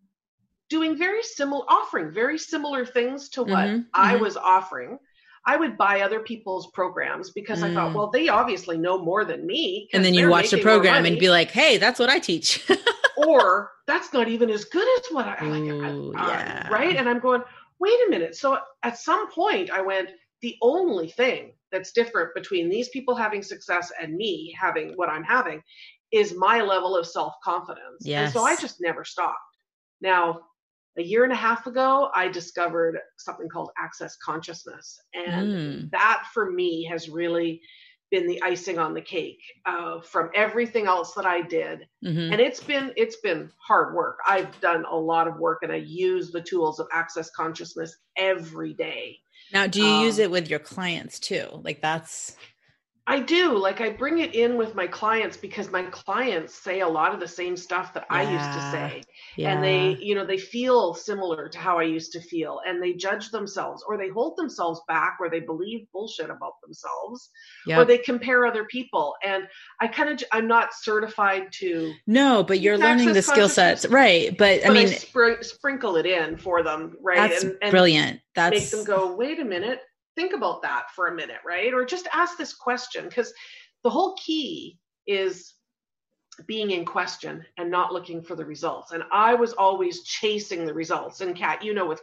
doing 0.70 0.98
very 0.98 1.22
similar, 1.22 1.66
offering 1.68 2.12
very 2.12 2.38
similar 2.38 2.86
things 2.86 3.30
to 3.30 3.44
what 3.44 3.68
mm-hmm. 3.68 3.82
I 3.94 4.14
mm-hmm. 4.14 4.24
was 4.24 4.38
offering 4.38 4.98
I 5.46 5.58
would 5.58 5.78
buy 5.78 6.02
other 6.02 6.20
people's 6.20 6.68
programs 6.72 7.32
because 7.32 7.62
mm. 7.62 7.72
I 7.72 7.74
thought, 7.74 7.92
mm. 7.92 7.96
well, 7.96 8.10
they 8.12 8.30
obviously 8.30 8.78
know 8.78 8.98
more 8.98 9.26
than 9.26 9.46
me. 9.46 9.90
And 9.94 10.06
then 10.06 10.14
you 10.14 10.30
watch 10.30 10.52
the 10.52 10.62
program 10.62 11.06
and 11.06 11.18
be 11.18 11.30
like, 11.30 11.52
hey, 11.52 11.78
that's 11.78 12.00
what 12.00 12.10
I 12.10 12.20
teach. 12.20 12.68
or 13.18 13.72
that's 13.88 14.14
not 14.14 14.28
even 14.28 14.50
as 14.50 14.66
good 14.66 14.88
as 15.00 15.12
what 15.12 15.28
I 15.28 15.44
like. 15.44 15.62
Ooh, 15.64 16.14
I, 16.16 16.28
yeah. 16.28 16.68
right. 16.70 16.96
And 16.96 17.10
I'm 17.10 17.20
going, 17.20 17.42
wait 17.80 17.98
a 18.08 18.10
minute. 18.10 18.36
So 18.36 18.60
at 18.84 18.98
some 18.98 19.32
point, 19.32 19.72
I 19.72 19.82
went, 19.82 20.10
the 20.42 20.56
only 20.62 21.10
thing 21.10 21.54
that's 21.72 21.92
different 21.92 22.34
between 22.36 22.70
these 22.70 22.90
people 22.90 23.16
having 23.16 23.44
success 23.44 23.92
and 24.00 24.16
me 24.16 24.56
having 24.60 24.94
what 24.96 25.10
I'm 25.10 25.24
having 25.24 25.62
is 26.12 26.36
my 26.36 26.62
level 26.62 26.96
of 26.96 27.08
self 27.08 27.34
confidence. 27.44 28.02
Yes. 28.02 28.26
And 28.26 28.34
so 28.34 28.44
I 28.44 28.56
just 28.56 28.82
never 28.82 29.04
stopped. 29.04 29.38
Now, 30.02 30.42
a 30.98 31.04
year 31.04 31.24
and 31.24 31.32
a 31.32 31.38
half 31.38 31.68
ago, 31.68 32.10
I 32.14 32.28
discovered 32.28 33.00
something 33.18 33.48
called 33.50 33.72
access 33.78 34.18
consciousness. 34.18 35.00
And 35.14 35.48
mm. 35.48 35.92
that 35.92 36.24
for 36.34 36.52
me 36.52 36.86
has 36.86 37.10
really 37.10 37.62
been 38.12 38.28
the 38.28 38.42
icing 38.44 38.78
on 38.78 38.94
the 38.94 39.02
cake 39.02 39.40
uh, 39.66 40.02
from 40.02 40.30
everything 40.36 40.86
else 40.86 41.14
that 41.14 41.26
I 41.26 41.42
did. 41.42 41.88
Mm-hmm. 42.06 42.34
And 42.34 42.42
it's 42.42 42.62
been 42.62 42.92
it's 42.98 43.16
been 43.18 43.50
hard 43.58 43.96
work. 43.96 44.18
I've 44.28 44.60
done 44.60 44.84
a 44.90 44.96
lot 44.96 45.28
of 45.28 45.40
work 45.40 45.60
and 45.64 45.72
I 45.72 45.78
use 45.78 46.32
the 46.32 46.42
tools 46.42 46.80
of 46.80 46.88
access 46.94 47.32
consciousness 47.32 47.96
every 48.18 48.74
day. 48.74 49.18
Now, 49.54 49.68
do 49.68 49.82
you 49.82 49.94
um, 49.94 50.04
use 50.04 50.20
it 50.20 50.30
with 50.30 50.50
your 50.50 50.60
clients 50.60 51.20
too? 51.20 51.48
Like 51.64 51.82
that's 51.82 52.36
I 53.08 53.20
do. 53.20 53.58
Like 53.58 53.82
I 53.82 53.90
bring 53.90 54.20
it 54.20 54.36
in 54.36 54.58
with 54.58 54.76
my 54.76 54.86
clients 54.86 55.36
because 55.36 55.72
my 55.72 55.84
clients 55.84 56.54
say 56.54 56.82
a 56.82 56.88
lot 56.88 57.14
of 57.14 57.20
the 57.20 57.28
same 57.28 57.58
stuff 57.58 57.94
that 57.96 58.06
yeah. 58.12 58.18
I 58.18 58.22
used 58.22 58.60
to 58.60 58.72
say. 58.72 59.04
Yeah. 59.38 59.54
And 59.54 59.64
they, 59.64 59.98
you 60.00 60.14
know, 60.14 60.26
they 60.26 60.38
feel 60.38 60.94
similar 60.94 61.50
to 61.50 61.58
how 61.58 61.80
I 61.80 61.84
used 61.84 62.12
to 62.14 62.22
feel 62.22 62.62
and 62.66 62.82
they 62.82 62.94
judge 62.94 63.32
themselves 63.32 63.84
or 63.88 63.98
they 63.98 64.10
hold 64.10 64.38
themselves 64.38 64.82
back 64.88 65.18
or 65.20 65.30
they 65.30 65.40
believe 65.40 65.88
bullshit 65.92 66.30
about 66.30 66.62
themselves 66.62 67.32
yep. 67.66 67.80
or 67.80 67.86
they 67.86 67.98
compare 67.98 68.46
other 68.46 68.66
people. 68.66 69.16
And 69.26 69.46
I 69.80 69.88
kind 69.88 70.10
of 70.10 70.24
I'm 70.32 70.48
not 70.48 70.70
certified 70.74 71.52
to 71.54 71.94
No, 72.06 72.44
but 72.44 72.60
you're 72.60 72.78
learning 72.78 73.14
the 73.14 73.24
skill 73.24 73.50
sets. 73.50 73.86
Right. 73.88 74.38
But, 74.38 74.62
but 74.62 74.70
I 74.70 74.74
mean 74.74 74.88
I 74.88 74.92
spr- 74.92 75.44
sprinkle 75.44 75.96
it 75.96 76.06
in 76.06 76.38
for 76.38 76.62
them, 76.62 76.96
right? 77.02 77.30
That's 77.30 77.44
and, 77.44 77.58
and 77.64 77.72
brilliant. 77.72 78.22
That's 78.36 78.54
make 78.54 78.70
them 78.70 78.86
go, 78.86 79.14
"Wait 79.16 79.40
a 79.40 79.46
minute 79.46 79.82
think 80.16 80.34
about 80.34 80.62
that 80.64 80.92
for 80.96 81.08
a 81.08 81.16
minute, 81.16 81.40
right? 81.46 81.74
Or 81.74 81.86
just 81.86 82.08
ask 82.14 82.38
this 82.38 82.54
question 82.54 83.06
because 83.06 83.34
the 83.84 83.90
whole 83.90 84.16
key 84.16 84.78
is 85.08 85.54
being 86.48 86.72
in 86.72 86.86
question 86.86 87.46
and 87.58 87.70
not 87.70 87.94
looking 87.94 88.22
for 88.22 88.36
the 88.36 88.46
results. 88.46 88.92
And 88.92 89.04
I 89.12 89.34
was 89.34 89.54
always 89.54 90.04
chasing 90.04 90.66
the 90.66 90.74
results. 90.74 91.22
And 91.22 91.36
Kat, 91.36 91.64
you 91.64 91.74
know, 91.74 91.86
with 91.86 92.02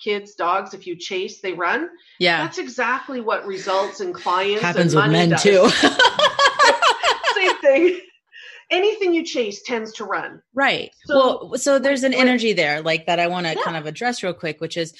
kids, 0.00 0.34
dogs, 0.34 0.74
if 0.74 0.86
you 0.86 0.96
chase, 0.96 1.40
they 1.40 1.52
run. 1.52 1.88
Yeah. 2.18 2.42
That's 2.42 2.58
exactly 2.58 3.20
what 3.20 3.46
results 3.46 4.00
in 4.00 4.12
clients. 4.12 4.62
Happens 4.62 4.94
with 4.94 5.10
men 5.10 5.30
does. 5.30 5.42
too. 5.42 5.68
Same 7.34 7.60
thing. 7.60 8.00
Anything 8.70 9.12
you 9.12 9.24
chase 9.24 9.62
tends 9.62 9.92
to 9.94 10.04
run. 10.04 10.42
Right. 10.54 10.90
So, 11.04 11.48
well, 11.48 11.58
so 11.58 11.78
there's 11.78 12.02
an 12.02 12.14
energy 12.14 12.52
there 12.52 12.80
like 12.80 13.06
that 13.06 13.20
I 13.20 13.26
want 13.26 13.46
to 13.46 13.54
yeah. 13.54 13.62
kind 13.62 13.76
of 13.76 13.86
address 13.86 14.22
real 14.22 14.32
quick, 14.32 14.60
which 14.60 14.76
is 14.76 14.94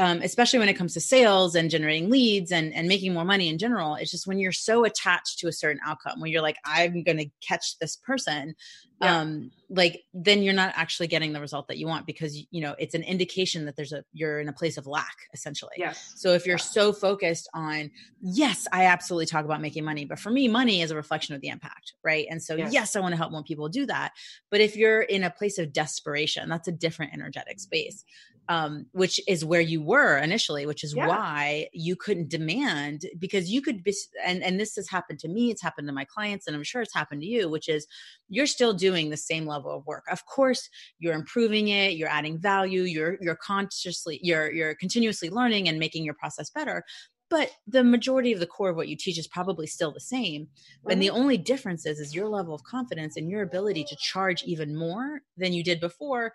um, 0.00 0.22
especially 0.22 0.58
when 0.58 0.70
it 0.70 0.78
comes 0.78 0.94
to 0.94 1.00
sales 1.00 1.54
and 1.54 1.68
generating 1.68 2.08
leads 2.08 2.50
and, 2.50 2.72
and 2.72 2.88
making 2.88 3.12
more 3.12 3.24
money 3.24 3.50
in 3.50 3.58
general. 3.58 3.96
It's 3.96 4.10
just 4.10 4.26
when 4.26 4.38
you're 4.38 4.50
so 4.50 4.84
attached 4.84 5.40
to 5.40 5.46
a 5.46 5.52
certain 5.52 5.78
outcome, 5.84 6.20
when 6.20 6.32
you're 6.32 6.40
like, 6.40 6.56
I'm 6.64 7.02
going 7.02 7.18
to 7.18 7.26
catch 7.46 7.78
this 7.78 7.96
person, 7.96 8.54
yeah. 9.02 9.20
um, 9.20 9.50
like 9.68 10.02
then 10.14 10.42
you're 10.42 10.54
not 10.54 10.72
actually 10.74 11.06
getting 11.06 11.34
the 11.34 11.40
result 11.40 11.68
that 11.68 11.76
you 11.76 11.86
want 11.86 12.06
because 12.06 12.46
you 12.50 12.60
know 12.60 12.74
it's 12.78 12.94
an 12.94 13.02
indication 13.02 13.66
that 13.66 13.76
there's 13.76 13.92
a 13.92 14.02
you're 14.12 14.40
in 14.40 14.48
a 14.48 14.52
place 14.54 14.78
of 14.78 14.86
lack 14.86 15.16
essentially. 15.34 15.72
Yes. 15.76 16.14
So 16.16 16.32
if 16.32 16.46
you're 16.46 16.58
so 16.58 16.92
focused 16.92 17.48
on, 17.52 17.90
yes, 18.22 18.66
I 18.72 18.86
absolutely 18.86 19.26
talk 19.26 19.44
about 19.44 19.60
making 19.60 19.84
money, 19.84 20.06
but 20.06 20.18
for 20.18 20.30
me, 20.30 20.48
money 20.48 20.80
is 20.80 20.90
a 20.90 20.96
reflection 20.96 21.34
of 21.34 21.42
the 21.42 21.48
impact, 21.48 21.92
right? 22.02 22.26
And 22.30 22.42
so 22.42 22.56
yes, 22.56 22.72
yes 22.72 22.96
I 22.96 23.00
want 23.00 23.12
to 23.12 23.16
help 23.16 23.32
more 23.32 23.42
people 23.42 23.68
do 23.68 23.84
that. 23.86 24.12
But 24.50 24.62
if 24.62 24.76
you're 24.76 25.02
in 25.02 25.24
a 25.24 25.30
place 25.30 25.58
of 25.58 25.74
desperation, 25.74 26.48
that's 26.48 26.68
a 26.68 26.72
different 26.72 27.12
energetic 27.12 27.60
space 27.60 28.04
um, 28.50 28.86
which 28.90 29.20
is 29.28 29.44
where 29.44 29.60
you 29.60 29.80
were 29.80 30.18
initially, 30.18 30.66
which 30.66 30.82
is 30.82 30.92
yeah. 30.92 31.06
why 31.06 31.68
you 31.72 31.94
couldn't 31.94 32.28
demand 32.28 33.02
because 33.16 33.48
you 33.48 33.62
could 33.62 33.84
be, 33.84 33.94
and, 34.24 34.42
and 34.42 34.58
this 34.58 34.74
has 34.74 34.88
happened 34.88 35.20
to 35.20 35.28
me, 35.28 35.52
it's 35.52 35.62
happened 35.62 35.86
to 35.86 35.94
my 35.94 36.04
clients, 36.04 36.48
and 36.48 36.56
I'm 36.56 36.64
sure 36.64 36.82
it's 36.82 36.92
happened 36.92 37.22
to 37.22 37.28
you, 37.28 37.48
which 37.48 37.68
is 37.68 37.86
you're 38.28 38.48
still 38.48 38.72
doing 38.72 39.08
the 39.08 39.16
same 39.16 39.46
level 39.46 39.70
of 39.70 39.86
work. 39.86 40.02
Of 40.10 40.26
course, 40.26 40.68
you're 40.98 41.14
improving 41.14 41.68
it, 41.68 41.92
you're 41.92 42.08
adding 42.08 42.40
value, 42.40 42.82
you're, 42.82 43.18
you're 43.20 43.36
consciously, 43.36 44.18
you're, 44.20 44.50
you're 44.50 44.74
continuously 44.74 45.30
learning 45.30 45.68
and 45.68 45.78
making 45.78 46.04
your 46.04 46.14
process 46.14 46.50
better 46.50 46.82
but 47.30 47.52
the 47.68 47.84
majority 47.84 48.32
of 48.32 48.40
the 48.40 48.46
core 48.46 48.70
of 48.70 48.76
what 48.76 48.88
you 48.88 48.96
teach 48.96 49.16
is 49.16 49.28
probably 49.28 49.66
still 49.66 49.92
the 49.92 50.00
same 50.00 50.42
mm-hmm. 50.42 50.90
and 50.90 51.00
the 51.00 51.10
only 51.10 51.38
difference 51.38 51.86
is 51.86 52.00
is 52.00 52.12
your 52.12 52.28
level 52.28 52.52
of 52.52 52.64
confidence 52.64 53.16
and 53.16 53.30
your 53.30 53.42
ability 53.42 53.84
to 53.84 53.96
charge 54.00 54.42
even 54.42 54.76
more 54.76 55.20
than 55.36 55.52
you 55.52 55.62
did 55.62 55.78
before 55.80 56.32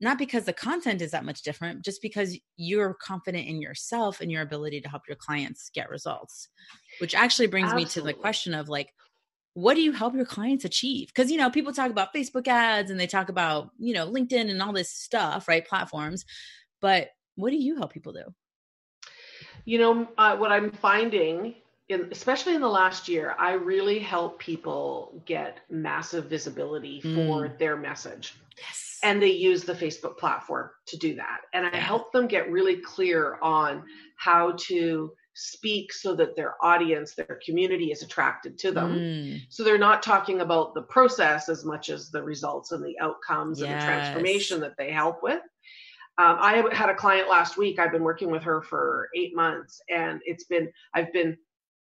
not 0.00 0.18
because 0.18 0.44
the 0.44 0.52
content 0.52 1.02
is 1.02 1.10
that 1.10 1.24
much 1.24 1.42
different, 1.42 1.84
just 1.84 2.00
because 2.00 2.38
you're 2.56 2.94
confident 2.94 3.48
in 3.48 3.60
yourself 3.60 4.20
and 4.20 4.30
your 4.30 4.42
ability 4.42 4.80
to 4.80 4.88
help 4.88 5.02
your 5.08 5.16
clients 5.16 5.70
get 5.74 5.90
results. 5.90 6.48
Which 7.00 7.14
actually 7.14 7.48
brings 7.48 7.66
Absolutely. 7.66 7.84
me 7.84 7.90
to 7.90 8.02
the 8.02 8.20
question 8.20 8.54
of 8.54 8.68
like, 8.68 8.92
what 9.54 9.74
do 9.74 9.82
you 9.82 9.90
help 9.90 10.14
your 10.14 10.24
clients 10.24 10.64
achieve? 10.64 11.08
Because, 11.08 11.32
you 11.32 11.36
know, 11.36 11.50
people 11.50 11.72
talk 11.72 11.90
about 11.90 12.14
Facebook 12.14 12.46
ads 12.46 12.92
and 12.92 13.00
they 13.00 13.08
talk 13.08 13.28
about, 13.28 13.70
you 13.78 13.92
know, 13.92 14.08
LinkedIn 14.08 14.48
and 14.48 14.62
all 14.62 14.72
this 14.72 14.92
stuff, 14.92 15.48
right? 15.48 15.66
Platforms. 15.66 16.24
But 16.80 17.10
what 17.34 17.50
do 17.50 17.56
you 17.56 17.76
help 17.76 17.92
people 17.92 18.12
do? 18.12 18.24
You 19.64 19.78
know, 19.78 20.08
uh, 20.16 20.36
what 20.36 20.52
I'm 20.52 20.70
finding 20.70 21.56
in, 21.88 22.08
especially 22.12 22.54
in 22.54 22.60
the 22.60 22.68
last 22.68 23.08
year, 23.08 23.34
I 23.36 23.54
really 23.54 23.98
help 23.98 24.38
people 24.38 25.20
get 25.26 25.58
massive 25.68 26.26
visibility 26.26 27.02
mm. 27.02 27.26
for 27.26 27.48
their 27.58 27.76
message. 27.76 28.34
Yes 28.56 28.87
and 29.02 29.22
they 29.22 29.30
use 29.30 29.64
the 29.64 29.74
Facebook 29.74 30.18
platform 30.18 30.70
to 30.86 30.96
do 30.96 31.14
that. 31.16 31.40
And 31.54 31.66
I 31.66 31.76
help 31.76 32.12
them 32.12 32.26
get 32.26 32.50
really 32.50 32.76
clear 32.76 33.38
on 33.42 33.84
how 34.16 34.52
to 34.58 35.12
speak 35.34 35.92
so 35.92 36.16
that 36.16 36.34
their 36.34 36.54
audience, 36.62 37.14
their 37.14 37.38
community 37.44 37.92
is 37.92 38.02
attracted 38.02 38.58
to 38.58 38.72
them. 38.72 38.98
Mm. 38.98 39.40
So 39.48 39.62
they're 39.62 39.78
not 39.78 40.02
talking 40.02 40.40
about 40.40 40.74
the 40.74 40.82
process 40.82 41.48
as 41.48 41.64
much 41.64 41.90
as 41.90 42.10
the 42.10 42.22
results 42.22 42.72
and 42.72 42.84
the 42.84 42.98
outcomes 43.00 43.60
yes. 43.60 43.68
and 43.68 43.80
the 43.80 43.84
transformation 43.84 44.60
that 44.60 44.76
they 44.76 44.90
help 44.90 45.22
with. 45.22 45.40
Um, 46.18 46.36
I 46.40 46.64
had 46.72 46.90
a 46.90 46.94
client 46.94 47.28
last 47.28 47.56
week. 47.56 47.78
I've 47.78 47.92
been 47.92 48.02
working 48.02 48.32
with 48.32 48.42
her 48.42 48.60
for 48.62 49.08
eight 49.14 49.36
months, 49.36 49.80
and 49.88 50.20
it's 50.24 50.44
been, 50.44 50.68
I've 50.92 51.12
been 51.12 51.36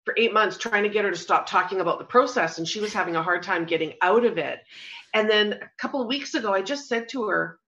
for 0.04 0.14
eight 0.16 0.32
months 0.32 0.56
trying 0.56 0.84
to 0.84 0.88
get 0.88 1.04
her 1.04 1.10
to 1.10 1.16
stop 1.16 1.46
talking 1.46 1.80
about 1.80 1.98
the 1.98 2.04
process, 2.04 2.58
and 2.58 2.66
she 2.66 2.80
was 2.80 2.92
having 2.92 3.16
a 3.16 3.22
hard 3.22 3.42
time 3.42 3.64
getting 3.64 3.94
out 4.02 4.24
of 4.24 4.38
it. 4.38 4.60
And 5.14 5.28
then 5.28 5.54
a 5.54 5.70
couple 5.78 6.00
of 6.00 6.08
weeks 6.08 6.34
ago, 6.34 6.52
I 6.52 6.62
just 6.62 6.88
said 6.88 7.08
to 7.10 7.24
her, 7.24 7.58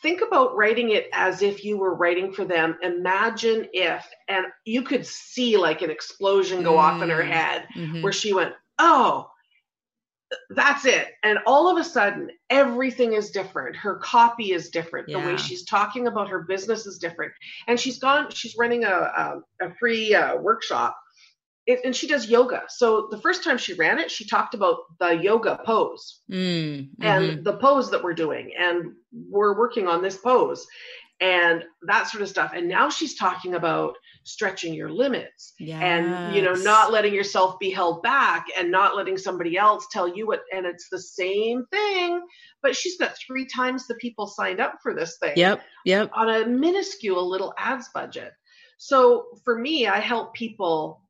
think 0.00 0.22
about 0.22 0.56
writing 0.56 0.90
it 0.90 1.08
as 1.12 1.42
if 1.42 1.64
you 1.64 1.76
were 1.76 1.94
writing 1.94 2.32
for 2.32 2.44
them. 2.44 2.78
Imagine 2.82 3.68
if, 3.72 4.06
and 4.28 4.46
you 4.64 4.82
could 4.82 5.04
see 5.04 5.56
like 5.56 5.82
an 5.82 5.90
explosion 5.90 6.62
go 6.62 6.74
mm. 6.74 6.78
off 6.78 7.02
in 7.02 7.10
her 7.10 7.22
mm, 7.22 7.30
head 7.30 7.66
mm-hmm. 7.76 8.02
where 8.02 8.12
she 8.12 8.32
went, 8.32 8.54
oh, 8.78 9.28
that's 10.50 10.84
it. 10.84 11.08
And 11.22 11.38
all 11.46 11.68
of 11.70 11.78
a 11.78 11.84
sudden, 11.84 12.30
everything 12.50 13.12
is 13.12 13.30
different. 13.30 13.76
Her 13.76 13.96
copy 13.96 14.52
is 14.52 14.70
different. 14.70 15.08
Yeah. 15.08 15.20
The 15.20 15.26
way 15.26 15.36
she's 15.36 15.64
talking 15.64 16.06
about 16.06 16.28
her 16.28 16.40
business 16.40 16.86
is 16.86 16.98
different. 16.98 17.32
And 17.66 17.78
she's 17.78 17.98
gone, 17.98 18.30
she's 18.30 18.56
running 18.56 18.84
a, 18.84 18.88
a, 18.88 19.40
a 19.60 19.74
free 19.78 20.14
uh, 20.14 20.36
workshop 20.36 20.96
it, 21.66 21.80
and 21.84 21.94
she 21.94 22.06
does 22.06 22.28
yoga. 22.28 22.62
So 22.68 23.08
the 23.10 23.18
first 23.18 23.44
time 23.44 23.58
she 23.58 23.74
ran 23.74 23.98
it, 23.98 24.10
she 24.10 24.26
talked 24.26 24.54
about 24.54 24.78
the 24.98 25.10
yoga 25.10 25.60
pose 25.64 26.20
mm, 26.30 26.88
and 27.00 27.24
mm-hmm. 27.24 27.42
the 27.42 27.56
pose 27.56 27.90
that 27.90 28.02
we're 28.02 28.14
doing. 28.14 28.52
And 28.58 28.92
we're 29.12 29.56
working 29.56 29.86
on 29.86 30.02
this 30.02 30.16
pose 30.16 30.66
and 31.20 31.64
that 31.82 32.08
sort 32.08 32.22
of 32.22 32.28
stuff. 32.28 32.52
And 32.54 32.68
now 32.68 32.90
she's 32.90 33.14
talking 33.14 33.54
about 33.54 33.94
stretching 34.24 34.74
your 34.74 34.90
limits 34.90 35.54
yes. 35.58 35.80
and, 35.82 36.34
you 36.34 36.42
know, 36.42 36.54
not 36.54 36.92
letting 36.92 37.12
yourself 37.12 37.58
be 37.58 37.70
held 37.70 38.02
back 38.02 38.46
and 38.58 38.70
not 38.70 38.96
letting 38.96 39.16
somebody 39.16 39.56
else 39.56 39.86
tell 39.90 40.08
you 40.08 40.26
what. 40.26 40.42
And 40.52 40.66
it's 40.66 40.88
the 40.88 41.00
same 41.00 41.64
thing, 41.72 42.22
but 42.62 42.76
she's 42.76 42.98
got 42.98 43.16
three 43.18 43.46
times 43.46 43.86
the 43.86 43.94
people 43.96 44.26
signed 44.26 44.60
up 44.60 44.78
for 44.82 44.94
this 44.94 45.18
thing. 45.18 45.32
Yep. 45.36 45.62
Yep. 45.84 46.10
On 46.14 46.28
a 46.28 46.46
minuscule 46.46 47.28
little 47.28 47.54
ads 47.58 47.88
budget. 47.94 48.32
So 48.78 49.26
for 49.44 49.58
me, 49.58 49.86
I 49.86 49.98
help 49.98 50.34
people 50.34 51.02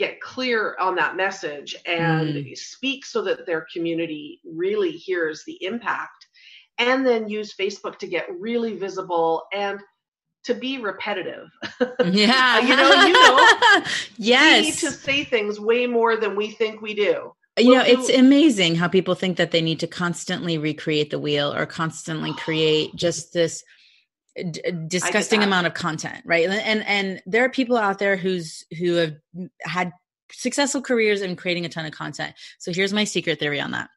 get 0.00 0.20
clear 0.20 0.76
on 0.80 0.94
that 0.94 1.14
message 1.14 1.76
and 1.84 2.34
mm. 2.34 2.56
speak 2.56 3.04
so 3.04 3.20
that 3.20 3.44
their 3.44 3.66
community 3.70 4.40
really 4.44 4.92
hears 4.92 5.44
the 5.46 5.62
impact 5.62 6.26
and 6.78 7.06
then 7.06 7.28
use 7.28 7.54
facebook 7.54 7.98
to 7.98 8.06
get 8.06 8.26
really 8.38 8.74
visible 8.74 9.42
and 9.52 9.78
to 10.44 10.54
be 10.54 10.78
repetitive. 10.78 11.48
Yeah. 12.04 12.60
Uh, 12.62 12.66
you 12.66 12.76
know 12.76 13.04
you 13.06 13.12
know 13.12 13.82
yes. 14.16 14.62
we 14.62 14.70
need 14.70 14.78
to 14.78 14.90
say 14.90 15.24
things 15.24 15.60
way 15.60 15.86
more 15.86 16.16
than 16.16 16.34
we 16.34 16.50
think 16.50 16.80
we 16.80 16.94
do. 16.94 17.32
You 17.58 17.74
know 17.74 17.84
do- 17.84 17.90
it's 17.90 18.08
amazing 18.08 18.74
how 18.76 18.88
people 18.88 19.14
think 19.14 19.36
that 19.36 19.50
they 19.50 19.60
need 19.60 19.80
to 19.80 19.86
constantly 19.86 20.56
recreate 20.56 21.10
the 21.10 21.18
wheel 21.18 21.52
or 21.54 21.66
constantly 21.66 22.32
create 22.34 22.94
just 22.94 23.32
this 23.32 23.62
d- 24.34 24.62
uh, 24.66 24.70
disgusting 24.88 25.42
amount 25.42 25.66
of 25.66 25.74
content 25.74 26.22
right? 26.24 26.48
And 26.48 26.84
and 26.86 27.22
there 27.26 27.44
are 27.44 27.50
people 27.50 27.76
out 27.76 27.98
there 27.98 28.16
who's 28.16 28.64
who 28.78 28.94
have 28.94 29.14
had 29.62 29.92
successful 30.32 30.80
careers 30.80 31.22
in 31.22 31.36
creating 31.36 31.66
a 31.66 31.68
ton 31.68 31.86
of 31.86 31.92
content. 31.92 32.34
So 32.58 32.72
here's 32.72 32.92
my 32.92 33.04
secret 33.04 33.38
theory 33.38 33.60
on 33.60 33.72
that. 33.72 33.90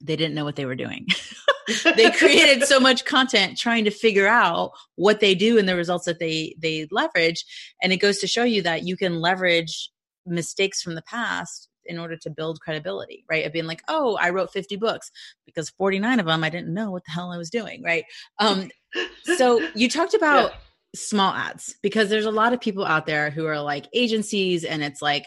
They 0.00 0.16
didn't 0.16 0.34
know 0.34 0.44
what 0.44 0.56
they 0.56 0.66
were 0.66 0.76
doing 0.76 1.06
they 1.96 2.10
created 2.10 2.64
so 2.64 2.78
much 2.78 3.04
content 3.04 3.58
trying 3.58 3.84
to 3.84 3.90
figure 3.90 4.28
out 4.28 4.72
what 4.96 5.20
they 5.20 5.34
do 5.34 5.58
and 5.58 5.68
the 5.68 5.76
results 5.76 6.04
that 6.04 6.18
they 6.18 6.54
they 6.58 6.86
leverage 6.90 7.44
and 7.82 7.92
it 7.92 7.98
goes 7.98 8.18
to 8.18 8.26
show 8.26 8.44
you 8.44 8.62
that 8.62 8.86
you 8.86 8.96
can 8.96 9.20
leverage 9.20 9.90
mistakes 10.26 10.82
from 10.82 10.94
the 10.94 11.02
past 11.02 11.68
in 11.86 11.98
order 11.98 12.16
to 12.16 12.30
build 12.30 12.60
credibility, 12.60 13.24
right? 13.28 13.44
Of 13.46 13.52
being 13.52 13.66
like, 13.66 13.82
oh, 13.88 14.16
I 14.20 14.30
wrote 14.30 14.52
50 14.52 14.76
books 14.76 15.10
because 15.44 15.70
49 15.70 16.20
of 16.20 16.26
them 16.26 16.44
I 16.44 16.50
didn't 16.50 16.72
know 16.72 16.90
what 16.90 17.04
the 17.04 17.12
hell 17.12 17.30
I 17.30 17.36
was 17.36 17.50
doing, 17.50 17.82
right? 17.82 18.04
Um, 18.38 18.70
so 19.36 19.66
you 19.74 19.88
talked 19.88 20.14
about 20.14 20.52
small 20.94 21.34
ads 21.34 21.76
because 21.82 22.08
there's 22.08 22.26
a 22.26 22.30
lot 22.30 22.52
of 22.52 22.60
people 22.60 22.84
out 22.84 23.06
there 23.06 23.30
who 23.30 23.46
are 23.46 23.60
like 23.60 23.86
agencies 23.92 24.64
and 24.64 24.82
it's 24.82 25.02
like 25.02 25.26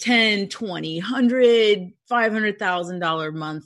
10 0.00 0.48
20 0.48 1.00
100 1.00 1.92
500000 2.06 2.98
dollar 2.98 3.32
month 3.32 3.64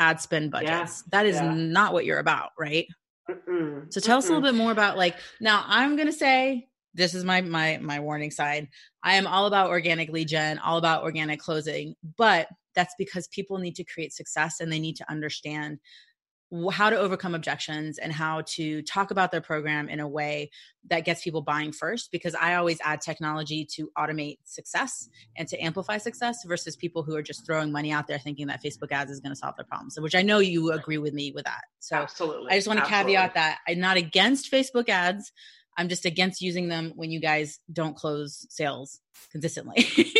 ad 0.00 0.20
spend 0.20 0.50
budgets 0.50 1.04
yeah. 1.04 1.08
that 1.12 1.26
is 1.26 1.36
yeah. 1.36 1.54
not 1.54 1.92
what 1.92 2.04
you're 2.04 2.18
about 2.18 2.50
right 2.58 2.86
Mm-mm. 3.30 3.92
so 3.92 4.00
tell 4.00 4.16
Mm-mm. 4.16 4.18
us 4.18 4.28
a 4.28 4.32
little 4.32 4.42
bit 4.42 4.56
more 4.56 4.72
about 4.72 4.96
like 4.96 5.16
now 5.40 5.62
i'm 5.66 5.94
gonna 5.96 6.12
say 6.12 6.66
this 6.94 7.14
is 7.14 7.24
my 7.24 7.40
my 7.42 7.78
my 7.80 8.00
warning 8.00 8.30
side 8.30 8.66
i 9.04 9.14
am 9.14 9.26
all 9.26 9.46
about 9.46 9.68
organic 9.68 10.08
lead 10.10 10.26
gen 10.26 10.58
all 10.58 10.78
about 10.78 11.04
organic 11.04 11.38
closing 11.38 11.94
but 12.16 12.48
that's 12.74 12.94
because 12.98 13.28
people 13.28 13.58
need 13.58 13.76
to 13.76 13.84
create 13.84 14.12
success 14.12 14.60
and 14.60 14.72
they 14.72 14.80
need 14.80 14.96
to 14.96 15.10
understand 15.10 15.78
how 16.72 16.90
to 16.90 16.98
overcome 16.98 17.34
objections 17.34 17.98
and 17.98 18.12
how 18.12 18.42
to 18.44 18.82
talk 18.82 19.10
about 19.10 19.30
their 19.30 19.40
program 19.40 19.88
in 19.88 20.00
a 20.00 20.08
way 20.08 20.50
that 20.88 21.04
gets 21.04 21.22
people 21.22 21.42
buying 21.42 21.70
first 21.70 22.10
because 22.10 22.34
i 22.34 22.54
always 22.54 22.78
add 22.82 23.00
technology 23.00 23.64
to 23.64 23.90
automate 23.96 24.38
success 24.44 25.08
and 25.36 25.46
to 25.46 25.56
amplify 25.62 25.96
success 25.96 26.38
versus 26.46 26.74
people 26.74 27.02
who 27.02 27.14
are 27.14 27.22
just 27.22 27.46
throwing 27.46 27.70
money 27.70 27.92
out 27.92 28.06
there 28.06 28.18
thinking 28.18 28.48
that 28.48 28.62
facebook 28.62 28.90
ads 28.90 29.10
is 29.10 29.20
going 29.20 29.32
to 29.32 29.36
solve 29.36 29.54
their 29.56 29.66
problems 29.66 29.98
which 30.00 30.14
i 30.14 30.22
know 30.22 30.38
you 30.38 30.72
agree 30.72 30.98
with 30.98 31.14
me 31.14 31.32
with 31.32 31.44
that. 31.44 31.62
So 31.78 31.96
absolutely. 31.96 32.50
i 32.50 32.56
just 32.56 32.66
want 32.66 32.78
to 32.78 32.84
absolutely. 32.84 33.12
caveat 33.12 33.34
that 33.34 33.58
i'm 33.68 33.78
not 33.78 33.96
against 33.96 34.50
facebook 34.50 34.88
ads 34.88 35.32
i'm 35.78 35.88
just 35.88 36.04
against 36.04 36.40
using 36.40 36.68
them 36.68 36.92
when 36.96 37.10
you 37.10 37.20
guys 37.20 37.60
don't 37.72 37.96
close 37.96 38.46
sales 38.50 39.00
consistently 39.30 39.86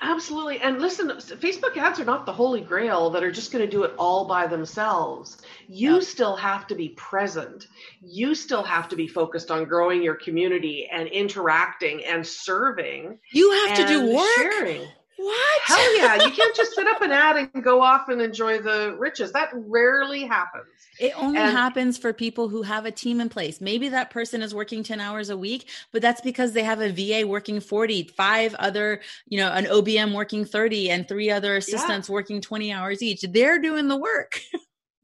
Absolutely. 0.00 0.60
And 0.60 0.80
listen, 0.80 1.08
Facebook 1.08 1.76
ads 1.76 2.00
are 2.00 2.04
not 2.04 2.26
the 2.26 2.32
holy 2.32 2.60
grail 2.60 3.10
that 3.10 3.22
are 3.22 3.32
just 3.32 3.52
going 3.52 3.64
to 3.64 3.70
do 3.70 3.84
it 3.84 3.94
all 3.98 4.26
by 4.26 4.46
themselves. 4.46 5.38
You 5.68 6.02
still 6.02 6.36
have 6.36 6.66
to 6.68 6.74
be 6.74 6.90
present. 6.90 7.66
You 8.00 8.34
still 8.34 8.62
have 8.62 8.88
to 8.90 8.96
be 8.96 9.08
focused 9.08 9.50
on 9.50 9.64
growing 9.64 10.02
your 10.02 10.14
community 10.14 10.88
and 10.92 11.08
interacting 11.08 12.04
and 12.04 12.26
serving. 12.26 13.18
You 13.32 13.50
have 13.52 13.76
to 13.76 13.86
do 13.86 14.14
work. 14.14 14.26
Sharing. 14.36 14.88
What? 15.16 15.60
Hell 15.64 15.96
yeah. 15.96 16.24
You 16.24 16.30
can't 16.30 16.54
just 16.56 16.74
set 16.74 16.86
up 16.86 17.00
an 17.00 17.12
ad 17.12 17.36
and 17.36 17.62
go 17.62 17.80
off 17.80 18.08
and 18.08 18.20
enjoy 18.20 18.58
the 18.58 18.96
riches. 18.98 19.32
That 19.32 19.50
rarely 19.54 20.24
happens. 20.24 20.66
It 20.98 21.12
only 21.16 21.38
and, 21.38 21.50
happens 21.50 21.98
for 21.98 22.12
people 22.12 22.48
who 22.48 22.62
have 22.62 22.84
a 22.84 22.90
team 22.90 23.20
in 23.20 23.28
place. 23.28 23.60
Maybe 23.60 23.88
that 23.90 24.10
person 24.10 24.42
is 24.42 24.54
working 24.54 24.82
10 24.82 25.00
hours 25.00 25.30
a 25.30 25.36
week, 25.36 25.68
but 25.92 26.02
that's 26.02 26.20
because 26.20 26.52
they 26.52 26.62
have 26.62 26.80
a 26.80 26.90
VA 26.90 27.26
working 27.26 27.60
40, 27.60 28.08
five 28.16 28.54
other, 28.56 29.00
you 29.28 29.38
know, 29.38 29.50
an 29.50 29.66
OBM 29.66 30.14
working 30.14 30.44
30, 30.44 30.90
and 30.90 31.08
three 31.08 31.30
other 31.30 31.56
assistants 31.56 32.08
yeah. 32.08 32.12
working 32.12 32.40
20 32.40 32.72
hours 32.72 33.02
each. 33.02 33.22
They're 33.22 33.60
doing 33.60 33.88
the 33.88 33.96
work. 33.96 34.40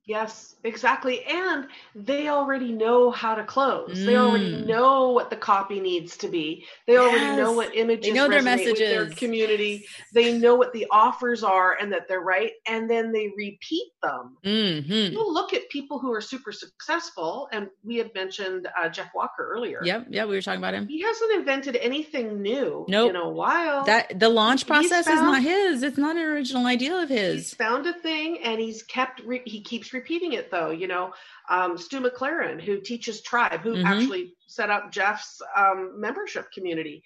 Yes, 0.07 0.57
exactly. 0.65 1.25
And 1.25 1.67
they 1.95 2.29
already 2.29 2.73
know 2.73 3.11
how 3.11 3.35
to 3.35 3.45
close. 3.45 3.99
Mm. 3.99 4.07
They 4.07 4.17
already 4.17 4.55
mm. 4.55 4.67
know 4.67 5.11
what 5.11 5.31
the 5.31 5.37
copy 5.37 5.81
needs 5.81 6.17
to 6.19 6.29
be. 6.29 6.65
They 6.87 6.95
yes. 6.95 7.03
already 7.03 7.37
know 7.37 7.53
what 7.53 7.75
images 7.75 8.07
they 8.07 8.13
know 8.13 8.29
their 8.29 8.43
messages. 8.43 8.71
with 8.71 8.79
their 8.79 9.07
community. 9.11 9.87
They 10.13 10.37
know 10.37 10.55
what 10.55 10.73
the 10.73 10.87
offers 10.91 11.43
are 11.43 11.77
and 11.81 11.93
that 11.93 12.09
they're 12.09 12.21
right. 12.21 12.53
And 12.67 12.89
then 12.89 13.13
they 13.13 13.33
repeat 13.37 13.89
them. 14.03 14.37
Mm-hmm. 14.45 15.13
You 15.13 15.33
look 15.33 15.55
at 15.55 15.69
people 15.71 15.99
who 15.99 16.13
are 16.13 16.21
super 16.21 16.53
successful, 16.53 17.49
and 17.53 17.69
we 17.85 17.97
had 17.97 18.15
mentioned 18.15 18.69
uh, 18.81 18.89
Jeff 18.89 19.11
Walker 19.15 19.49
earlier. 19.53 19.81
Yep, 19.83 20.07
yeah, 20.11 20.25
we 20.25 20.35
were 20.35 20.43
talking 20.43 20.61
about 20.61 20.75
him. 20.75 20.89
He 20.89 21.03
hasn't 21.03 21.35
invented 21.35 21.77
anything 21.77 22.43
new 22.43 22.85
nope. 22.89 23.11
in 23.11 23.17
a 23.17 23.29
while. 23.29 23.85
That 23.85 24.19
the 24.19 24.29
launch 24.29 24.67
process 24.67 25.07
found, 25.07 25.19
is 25.19 25.23
not 25.23 25.43
his. 25.43 25.83
It's 25.83 25.99
not 25.99 26.17
an 26.17 26.23
original 26.23 26.67
idea 26.67 26.97
of 26.97 27.09
his. 27.09 27.35
He's 27.35 27.55
found 27.55 27.87
a 27.87 27.93
thing, 27.93 28.39
and 28.43 28.61
he's 28.61 28.83
kept. 28.83 29.21
Re- 29.25 29.43
he 29.45 29.63
keeps 29.63 29.93
repeating 29.93 30.33
it 30.33 30.50
though. 30.51 30.71
You 30.71 30.89
know, 30.89 31.13
um, 31.49 31.79
Stu 31.79 32.01
McLaren, 32.01 32.61
who 32.61 32.81
teaches 32.81 33.23
Tribe, 33.23 33.61
who 33.61 33.75
mm-hmm. 33.75 33.87
actually 33.87 34.35
set 34.47 34.71
up 34.71 34.93
Jeff's 34.93 35.41
um, 35.57 36.01
membership 36.01 36.53
community. 36.53 37.03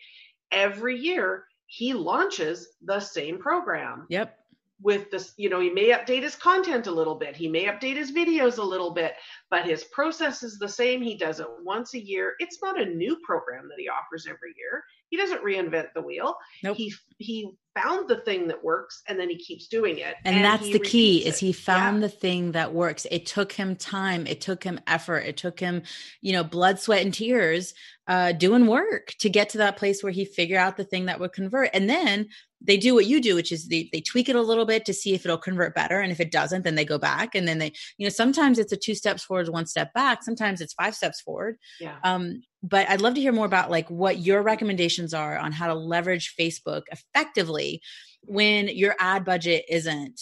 Every 0.51 0.99
year, 0.99 1.47
he 1.67 1.93
launches 1.93 2.69
the 2.83 3.01
same 3.01 3.39
program. 3.39 4.07
Yep. 4.09 4.39
With 4.83 5.11
this, 5.11 5.33
you 5.37 5.49
know, 5.49 5.61
he 5.61 5.71
may 5.71 5.91
update 5.91 6.23
his 6.23 6.37
content 6.37 6.89
a 6.89 6.93
little 6.93 7.15
bit, 7.15 7.37
he 7.37 7.49
may 7.49 7.67
update 7.67 7.97
his 7.97 8.13
videos 8.13 8.59
a 8.59 8.63
little 8.63 8.91
bit, 8.91 9.15
but 9.51 9.65
his 9.65 9.85
process 9.85 10.43
is 10.43 10.59
the 10.59 10.69
same. 10.69 11.03
He 11.03 11.17
does 11.17 11.41
it 11.41 11.47
once 11.63 11.95
a 11.95 12.05
year. 12.05 12.35
It's 12.39 12.59
not 12.63 12.81
a 12.81 12.87
new 12.87 13.17
program 13.23 13.69
that 13.69 13.79
he 13.79 13.89
offers 13.89 14.27
every 14.27 14.55
year. 14.57 14.83
He 15.11 15.17
doesn't 15.17 15.45
reinvent 15.45 15.93
the 15.95 16.01
wheel. 16.01 16.37
Nope. 16.63 16.77
He 16.77 16.93
he 17.19 17.51
found 17.77 18.09
the 18.09 18.17
thing 18.17 18.49
that 18.49 18.63
works 18.65 19.03
and 19.09 19.19
then 19.19 19.29
he 19.29 19.37
keeps 19.37 19.69
doing 19.69 19.99
it. 19.99 20.15
And, 20.25 20.37
and 20.37 20.45
that's 20.45 20.69
the 20.71 20.79
key 20.79 21.25
it. 21.25 21.29
is 21.29 21.39
he 21.39 21.53
found 21.53 21.97
yeah. 21.97 22.09
the 22.09 22.09
thing 22.09 22.53
that 22.53 22.73
works. 22.73 23.07
It 23.11 23.27
took 23.27 23.53
him 23.53 23.77
time, 23.77 24.27
it 24.27 24.41
took 24.41 24.65
him 24.65 24.81
effort, 24.87 25.19
it 25.19 25.37
took 25.37 25.61
him, 25.61 25.83
you 26.21 26.33
know, 26.33 26.43
blood, 26.43 26.79
sweat 26.81 27.03
and 27.03 27.15
tears 27.15 27.75
uh 28.07 28.33
doing 28.33 28.67
work 28.67 29.15
to 29.19 29.31
get 29.31 29.49
to 29.51 29.59
that 29.59 29.77
place 29.77 30.03
where 30.03 30.13
he 30.13 30.25
figured 30.25 30.59
out 30.59 30.77
the 30.77 30.85
thing 30.85 31.07
that 31.07 31.21
would 31.21 31.33
convert. 31.33 31.71
And 31.73 31.89
then 31.89 32.29
they 32.65 32.77
do 32.77 32.95
what 32.95 33.07
you 33.07 33.21
do, 33.21 33.35
which 33.35 33.53
is 33.53 33.69
they, 33.69 33.91
they 33.93 34.01
tweak 34.01 34.29
it 34.29 34.37
a 34.37 34.43
little 34.43 34.65
bit 34.65 34.85
to 34.87 34.95
see 34.95 35.15
if 35.15 35.25
it'll 35.25 35.37
convert 35.37 35.75
better. 35.75 36.01
And 36.01 36.11
if 36.11 36.21
it 36.21 36.31
doesn't, 36.31 36.63
then 36.63 36.75
they 36.75 36.85
go 36.85 36.99
back. 36.99 37.35
And 37.35 37.47
then 37.47 37.59
they, 37.59 37.73
you 37.99 38.07
know, 38.07 38.11
sometimes 38.11 38.59
it's 38.59 38.73
a 38.73 38.77
two 38.77 38.95
steps 38.95 39.23
forward, 39.23 39.34
one 39.43 39.67
step 39.67 39.93
back. 39.95 40.23
Sometimes 40.23 40.61
it's 40.61 40.75
five 40.75 40.95
steps 40.95 41.21
forward. 41.21 41.57
Yeah. 41.81 41.97
Um, 42.05 42.43
but 42.63 42.89
I'd 42.89 43.01
love 43.01 43.15
to 43.15 43.21
hear 43.21 43.33
more 43.33 43.47
about 43.47 43.71
like 43.71 43.89
what 43.91 44.19
your 44.19 44.43
recommendations 44.43 45.13
are 45.13 45.37
on 45.37 45.53
how 45.53 45.67
to 45.67 45.75
leverage 45.75 46.35
Facebook 46.39 46.83
effectively 46.91 47.83
when 48.23 48.69
your 48.69 48.95
ad 48.99 49.25
budget 49.25 49.65
isn't 49.69 50.21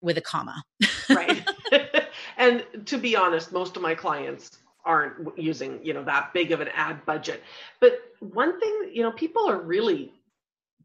with 0.00 0.16
a 0.18 0.20
comma. 0.20 0.62
right. 1.08 1.46
and 2.36 2.64
to 2.86 2.98
be 2.98 3.16
honest, 3.16 3.52
most 3.52 3.76
of 3.76 3.82
my 3.82 3.94
clients 3.94 4.58
aren't 4.84 5.38
using, 5.38 5.84
you 5.84 5.92
know, 5.92 6.04
that 6.04 6.32
big 6.32 6.52
of 6.52 6.60
an 6.60 6.68
ad 6.74 7.04
budget. 7.04 7.42
But 7.80 8.00
one 8.20 8.58
thing, 8.58 8.90
you 8.92 9.02
know, 9.02 9.12
people 9.12 9.48
are 9.48 9.60
really 9.60 10.12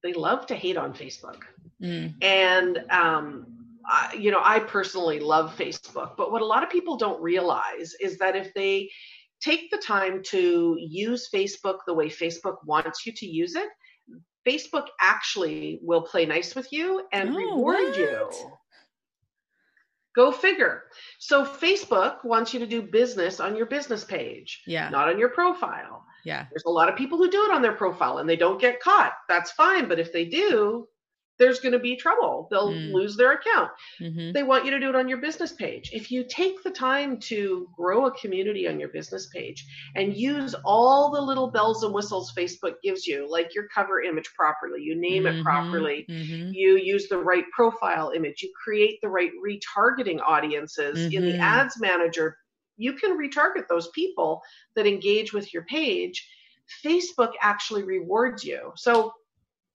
they 0.04 0.14
love 0.14 0.46
to 0.48 0.56
hate 0.56 0.78
on 0.78 0.94
Facebook. 0.94 1.42
Mm. 1.82 2.14
And 2.22 2.86
um 2.92 3.65
You 4.18 4.32
know, 4.32 4.42
I 4.44 4.60
personally 4.60 5.20
love 5.20 5.56
Facebook, 5.56 6.18
but 6.18 6.32
what 6.32 6.42
a 6.42 6.46
lot 6.46 6.64
of 6.64 6.70
people 6.70 6.98
don't 6.98 7.22
realize 7.22 7.94
is 8.00 8.18
that 8.18 8.36
if 8.36 8.54
they 8.54 8.90
take 9.42 9.70
the 9.70 9.78
time 9.78 10.24
to 10.24 10.76
use 10.80 11.30
Facebook 11.34 11.80
the 11.86 11.94
way 11.94 12.10
Facebook 12.10 12.58
wants 12.66 13.06
you 13.06 13.14
to 13.14 13.26
use 13.26 13.56
it, 13.56 13.70
Facebook 14.48 14.88
actually 15.00 15.80
will 15.82 16.02
play 16.02 16.26
nice 16.26 16.56
with 16.56 16.72
you 16.72 17.06
and 17.12 17.30
oh, 17.30 17.38
reward 17.38 17.90
what? 17.90 17.98
you. 17.98 18.30
Go 20.16 20.32
figure. 20.32 20.84
So 21.20 21.44
Facebook 21.44 22.24
wants 22.24 22.54
you 22.54 22.60
to 22.62 22.68
do 22.68 22.82
business 22.82 23.40
on 23.42 23.56
your 23.56 23.66
business 23.66 24.06
page, 24.06 24.62
yeah, 24.66 24.90
not 24.90 25.10
on 25.10 25.20
your 25.20 25.30
profile. 25.30 26.06
Yeah. 26.24 26.46
There's 26.50 26.64
a 26.66 26.72
lot 26.72 26.90
of 26.90 26.96
people 26.96 27.18
who 27.18 27.30
do 27.30 27.44
it 27.46 27.52
on 27.52 27.62
their 27.62 27.74
profile 27.74 28.20
and 28.20 28.30
they 28.30 28.38
don't 28.38 28.60
get 28.60 28.80
caught. 28.80 29.14
That's 29.28 29.52
fine, 29.52 29.90
but 29.90 30.00
if 30.00 30.14
they 30.14 30.26
do, 30.26 30.88
there's 31.38 31.60
going 31.60 31.74
to 31.74 31.80
be 31.80 31.96
trouble. 31.96 32.48
They'll 32.50 32.72
mm. 32.72 32.94
lose 32.94 33.18
their 33.18 33.34
account. 33.34 33.72
Mm-hmm. 34.02 34.32
They 34.32 34.44
want 34.44 34.66
you 34.66 34.72
to 34.72 34.80
do 34.80 34.90
it 34.90 34.96
on 34.96 35.10
your 35.10 35.20
business 35.20 35.52
page. 35.52 35.92
If 35.94 36.12
you 36.12 36.24
take 36.28 36.64
the 36.64 36.72
time 36.72 37.20
to 37.22 37.68
grow 37.76 38.06
a 38.06 38.12
community 38.12 38.68
on 38.68 38.80
your 38.80 38.90
business 38.90 39.28
page 39.34 39.66
and 39.96 40.16
use 40.16 40.56
all 40.64 41.12
the 41.12 41.22
little 41.22 41.52
bells 41.52 41.84
and 41.84 41.94
whistles 41.94 42.34
Facebook 42.38 42.76
gives 42.84 43.06
you, 43.06 43.30
like 43.30 43.54
your 43.54 43.68
cover 43.74 44.02
image 44.02 44.32
properly, 44.36 44.82
you 44.82 44.96
name 44.96 45.24
mm-hmm. 45.24 45.40
it 45.40 45.44
properly, 45.44 46.06
mm-hmm. 46.10 46.52
you 46.54 46.78
use 46.78 47.10
the 47.10 47.18
right 47.18 47.46
profile 47.52 48.12
image, 48.16 48.42
you 48.42 48.52
create 48.64 49.00
the 49.02 49.10
right 49.10 49.32
retargeting 49.46 50.22
audiences 50.26 51.14
in 51.14 51.24
the 51.24 51.34
mm-hmm. 51.34 51.42
ads 51.42 51.80
manager, 51.80 52.38
you 52.78 52.94
can 52.94 53.18
retarget 53.18 53.68
those 53.70 53.90
people 53.90 54.42
that 54.76 54.88
engage 54.88 55.34
with 55.34 55.54
your 55.54 55.64
page. 55.64 56.28
Facebook 56.84 57.34
actually 57.42 57.84
rewards 57.84 58.44
you. 58.44 58.72
So 58.76 59.14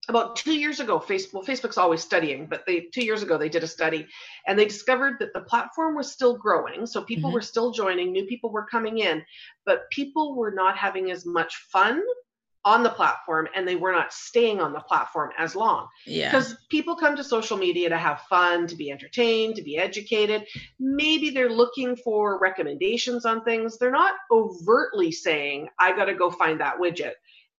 about 0.08 0.36
two 0.36 0.54
years 0.54 0.80
ago, 0.80 0.98
Facebook, 0.98 1.32
well, 1.34 1.44
Facebook's 1.44 1.78
always 1.78 2.02
studying, 2.02 2.46
but 2.46 2.64
they 2.66 2.88
two 2.92 3.04
years 3.04 3.22
ago 3.22 3.38
they 3.38 3.48
did 3.48 3.62
a 3.62 3.68
study 3.68 4.06
and 4.46 4.58
they 4.58 4.64
discovered 4.64 5.16
that 5.20 5.32
the 5.32 5.42
platform 5.42 5.94
was 5.94 6.10
still 6.10 6.36
growing. 6.36 6.86
So 6.86 7.02
people 7.02 7.28
mm-hmm. 7.28 7.34
were 7.34 7.42
still 7.42 7.70
joining, 7.70 8.12
new 8.12 8.26
people 8.26 8.50
were 8.50 8.66
coming 8.66 8.98
in, 8.98 9.22
but 9.66 9.90
people 9.90 10.36
were 10.36 10.50
not 10.50 10.76
having 10.76 11.10
as 11.10 11.26
much 11.26 11.56
fun 11.70 12.02
on 12.64 12.82
the 12.82 12.90
platform 12.90 13.48
and 13.54 13.66
they 13.66 13.76
were 13.76 13.92
not 13.92 14.12
staying 14.12 14.60
on 14.60 14.72
the 14.72 14.80
platform 14.80 15.30
as 15.38 15.56
long. 15.56 15.86
Yeah. 16.06 16.30
Because 16.30 16.56
people 16.70 16.94
come 16.94 17.16
to 17.16 17.24
social 17.24 17.56
media 17.56 17.88
to 17.88 17.96
have 17.96 18.22
fun, 18.22 18.66
to 18.66 18.76
be 18.76 18.90
entertained, 18.90 19.56
to 19.56 19.62
be 19.62 19.78
educated. 19.78 20.46
Maybe 20.78 21.30
they're 21.30 21.50
looking 21.50 21.96
for 21.96 22.38
recommendations 22.38 23.24
on 23.24 23.44
things. 23.44 23.78
They're 23.78 23.90
not 23.90 24.14
overtly 24.30 25.10
saying, 25.10 25.68
I 25.78 25.96
got 25.96 26.06
to 26.06 26.14
go 26.14 26.30
find 26.30 26.60
that 26.60 26.78
widget 26.78 27.12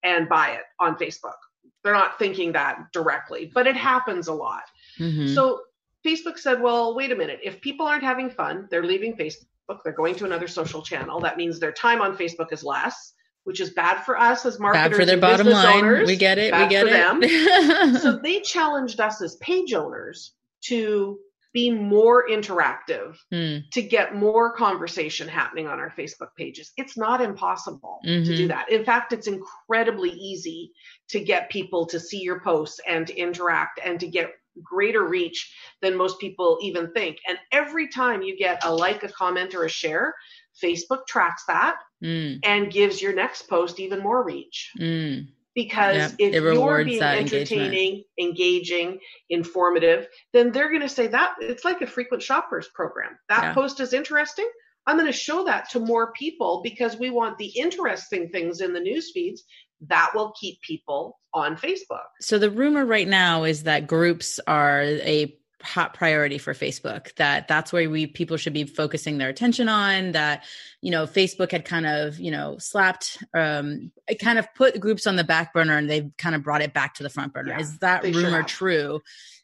and 0.04 0.28
buy 0.28 0.50
it 0.50 0.62
on 0.78 0.96
Facebook 0.96 1.34
they're 1.82 1.92
not 1.92 2.18
thinking 2.18 2.52
that 2.52 2.92
directly, 2.92 3.50
but 3.52 3.66
it 3.66 3.76
happens 3.76 4.28
a 4.28 4.32
lot. 4.32 4.64
Mm-hmm. 4.98 5.34
So 5.34 5.62
Facebook 6.04 6.38
said, 6.38 6.60
well, 6.60 6.94
wait 6.94 7.12
a 7.12 7.16
minute. 7.16 7.40
If 7.42 7.60
people 7.60 7.86
aren't 7.86 8.04
having 8.04 8.30
fun, 8.30 8.68
they're 8.70 8.84
leaving 8.84 9.16
Facebook, 9.16 9.78
they're 9.84 9.92
going 9.92 10.14
to 10.16 10.24
another 10.24 10.48
social 10.48 10.82
channel. 10.82 11.20
That 11.20 11.36
means 11.36 11.58
their 11.58 11.72
time 11.72 12.00
on 12.00 12.16
Facebook 12.16 12.52
is 12.52 12.64
less, 12.64 13.14
which 13.44 13.60
is 13.60 13.70
bad 13.70 14.02
for 14.04 14.18
us 14.18 14.44
as 14.46 14.58
marketers. 14.58 14.90
Bad 14.90 14.96
for 14.96 15.04
their 15.04 15.18
bottom 15.18 15.48
line. 15.48 15.84
Owners, 15.84 16.06
we 16.06 16.16
get 16.16 16.38
it. 16.38 16.54
We 16.54 16.66
get 16.66 16.86
it. 16.86 16.92
Them. 16.92 17.96
so 17.98 18.18
they 18.18 18.40
challenged 18.40 19.00
us 19.00 19.22
as 19.22 19.36
page 19.36 19.72
owners 19.72 20.32
to 20.62 21.18
be 21.52 21.70
more 21.70 22.28
interactive 22.28 23.16
Mm, 23.32 23.70
to 23.70 23.82
get 23.82 24.14
more 24.14 24.54
conversation 24.54 25.28
happening 25.28 25.66
on 25.68 25.78
our 25.78 25.90
Facebook 25.90 26.30
pages. 26.36 26.72
It's 26.76 26.96
not 26.96 27.20
impossible 27.20 28.00
to 28.04 28.08
Mhm. 28.08 28.36
do 28.36 28.48
that. 28.48 28.70
In 28.70 28.84
fact, 28.84 29.12
it's 29.12 29.26
incredibly 29.26 30.10
easy 30.10 30.72
to 31.08 31.20
get 31.20 31.50
people 31.50 31.86
to 31.86 32.00
see 32.00 32.20
your 32.20 32.40
posts 32.40 32.80
and 32.86 33.06
to 33.06 33.16
interact 33.16 33.80
and 33.84 34.00
to 34.00 34.06
get 34.06 34.32
greater 34.62 35.06
reach 35.06 35.54
than 35.80 35.96
most 35.96 36.18
people 36.18 36.58
even 36.62 36.92
think. 36.92 37.18
And 37.28 37.38
every 37.52 37.88
time 37.88 38.22
you 38.22 38.36
get 38.36 38.64
a 38.64 38.74
like, 38.74 39.02
a 39.02 39.08
comment, 39.08 39.54
or 39.54 39.64
a 39.64 39.68
share, 39.68 40.14
Facebook 40.62 41.06
tracks 41.06 41.44
that 41.46 41.76
mm, 42.02 42.38
and 42.42 42.70
gives 42.70 43.00
your 43.00 43.14
next 43.14 43.48
post 43.48 43.80
even 43.80 44.00
more 44.00 44.22
reach 44.22 44.70
mm. 44.78 45.26
Because 45.54 45.96
Yep, 45.96 46.12
if 46.18 46.34
it 46.34 46.54
you're 46.54 46.84
being 46.84 47.00
that 47.00 47.18
engagement. 47.18 47.50
entertaining, 47.50 48.04
engaging, 48.18 48.98
informative, 49.30 50.08
then 50.32 50.52
they're 50.52 50.68
going 50.68 50.82
to 50.82 50.88
say 50.88 51.06
that 51.08 51.34
it's 51.40 51.64
like 51.64 51.80
a 51.82 51.86
frequent 51.86 52.22
shoppers 52.22 52.68
program. 52.74 53.18
That 53.28 53.42
Yeah. 53.42 53.54
post 53.54 53.80
is 53.80 53.92
interesting. 53.92 54.48
I'm 54.86 54.96
going 54.96 55.06
to 55.06 55.12
show 55.12 55.44
that 55.44 55.70
to 55.70 55.80
more 55.80 56.12
people 56.12 56.60
because 56.64 56.96
we 56.96 57.10
want 57.10 57.38
the 57.38 57.52
interesting 57.56 58.30
things 58.30 58.60
in 58.60 58.72
the 58.72 58.80
news 58.80 59.10
feeds 59.12 59.44
that 59.88 60.10
will 60.14 60.32
keep 60.40 60.60
people 60.62 61.18
on 61.34 61.56
Facebook. 61.56 62.04
So 62.20 62.38
the 62.38 62.50
rumor 62.50 62.84
right 62.84 63.06
now 63.08 63.44
is 63.44 63.62
that 63.64 63.86
groups 63.86 64.40
are 64.46 64.82
a 64.82 65.36
hot 65.62 65.94
priority 65.94 66.38
for 66.38 66.54
Facebook 66.54 67.14
that 67.16 67.48
that's 67.48 67.72
where 67.72 67.88
we 67.88 68.06
people 68.06 68.36
should 68.36 68.52
be 68.52 68.64
focusing 68.64 69.18
their 69.18 69.28
attention 69.28 69.68
on 69.68 70.12
that 70.12 70.44
you 70.80 70.90
know 70.90 71.06
Facebook 71.06 71.52
had 71.52 71.64
kind 71.64 71.86
of 71.86 72.18
you 72.18 72.30
know 72.30 72.56
slapped 72.58 73.22
um 73.34 73.90
it 74.08 74.18
kind 74.18 74.38
of 74.38 74.52
put 74.54 74.80
groups 74.80 75.06
on 75.06 75.16
the 75.16 75.24
back 75.24 75.52
burner 75.52 75.76
and 75.76 75.88
they've 75.88 76.10
kind 76.18 76.34
of 76.34 76.42
brought 76.42 76.62
it 76.62 76.72
back 76.72 76.94
to 76.94 77.02
the 77.02 77.10
front 77.10 77.32
burner. 77.32 77.50
Yeah, 77.50 77.60
is 77.60 77.78
that 77.78 78.04
sure 78.04 78.12
rumor 78.12 78.42
true? 78.42 79.00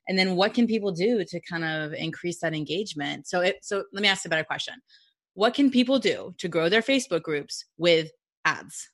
And 0.09 0.19
then 0.19 0.37
what 0.37 0.55
can 0.55 0.67
people 0.67 0.93
do 0.93 1.25
to 1.25 1.41
kind 1.41 1.65
of 1.65 1.93
increase 1.93 2.41
that 2.41 2.55
engagement? 2.55 3.27
So 3.27 3.41
it 3.41 3.59
so 3.63 3.85
let 3.93 4.03
me 4.03 4.09
ask 4.09 4.25
a 4.25 4.29
better 4.29 4.45
question. 4.45 4.75
What 5.35 5.55
can 5.55 5.71
people 5.71 5.99
do 5.99 6.35
to 6.39 6.49
grow 6.49 6.69
their 6.69 6.83
Facebook 6.83 7.23
groups 7.23 7.65
with 7.77 8.11
ads 8.45 8.89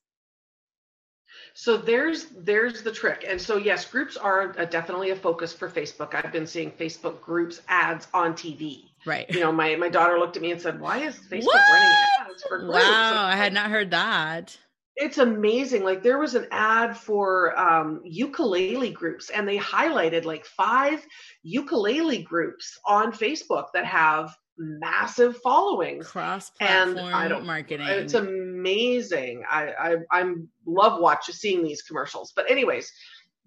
So 1.55 1.77
there's 1.77 2.27
there's 2.31 2.83
the 2.83 2.93
trick. 2.93 3.25
And 3.27 3.41
so 3.41 3.57
yes, 3.57 3.89
groups 3.91 4.17
are 4.17 4.53
a, 4.59 4.67
definitely 4.67 5.11
a 5.11 5.17
focus 5.17 5.53
for 5.53 5.69
Facebook. 5.71 6.15
I've 6.15 6.33
been 6.33 6.47
seeing 6.47 6.73
Facebook 6.73 7.21
groups 7.21 7.61
ads 7.69 8.09
on 8.13 8.35
TV. 8.35 8.91
right 9.05 9.31
You 9.31 9.41
know, 9.41 9.53
my 9.53 9.77
my 9.77 9.89
daughter 9.89 10.19
looked 10.19 10.37
at 10.37 10.43
me 10.43 10.51
and 10.53 10.61
said, 10.61 10.81
"Why 10.81 10.99
is 10.99 11.17
Facebook 11.31 11.45
What? 11.45 11.69
running 11.69 11.97
ads 12.19 12.43
for 12.45 12.59
groups?" 12.59 13.13
wow 13.13 13.25
I 13.27 13.37
had 13.37 13.53
not 13.53 13.71
heard 13.71 13.91
that 13.93 14.59
it's 14.97 15.19
amazing 15.19 15.83
like 15.83 16.03
there 16.03 16.19
was 16.19 16.35
an 16.35 16.47
ad 16.53 16.97
for 16.97 17.59
um, 17.59 18.01
ukulele 18.05 18.91
groups 18.91 19.31
and 19.31 19.47
they 19.47 19.59
highlighted 19.59 20.25
like 20.25 20.45
five 20.45 21.05
ukulele 21.43 22.23
groups 22.23 22.79
on 22.87 23.13
facebook 23.13 23.67
that 23.75 23.85
have 23.85 24.37
massive 24.59 25.37
followings. 25.39 26.07
Cross 26.09 26.51
platform 26.51 27.13
I 27.15 27.29
don't- 27.29 27.47
marketing. 27.47 27.87
it's 27.89 28.15
amazing. 28.15 29.43
I 29.51 29.73
i 29.79 29.97
i'm 30.11 30.49
love 30.67 31.01
watching 31.01 31.35
seeing 31.35 31.63
these 31.65 31.83
commercials. 31.83 32.33
But 32.35 32.51
anyways 32.51 32.91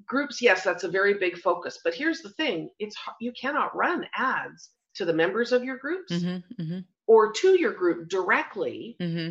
groups 0.05 0.41
yes 0.41 0.63
that's 0.63 0.83
a 0.83 0.87
very 0.89 1.15
big 1.15 1.37
focus. 1.37 1.79
But 1.83 1.93
here's 1.93 2.21
the 2.21 2.29
thing 2.31 2.69
it's 2.79 2.95
you 3.19 3.31
cannot 3.31 3.75
run 3.75 4.05
ads 4.15 4.69
to 4.95 5.05
the 5.05 5.13
members 5.13 5.51
of 5.51 5.63
your 5.63 5.77
groups 5.77 6.13
hmm 6.23 6.37
hmm 6.57 6.79
or 7.07 7.31
to 7.31 7.57
your 7.59 7.71
group 7.73 8.09
directly 8.09 8.95
hmm 8.99 9.29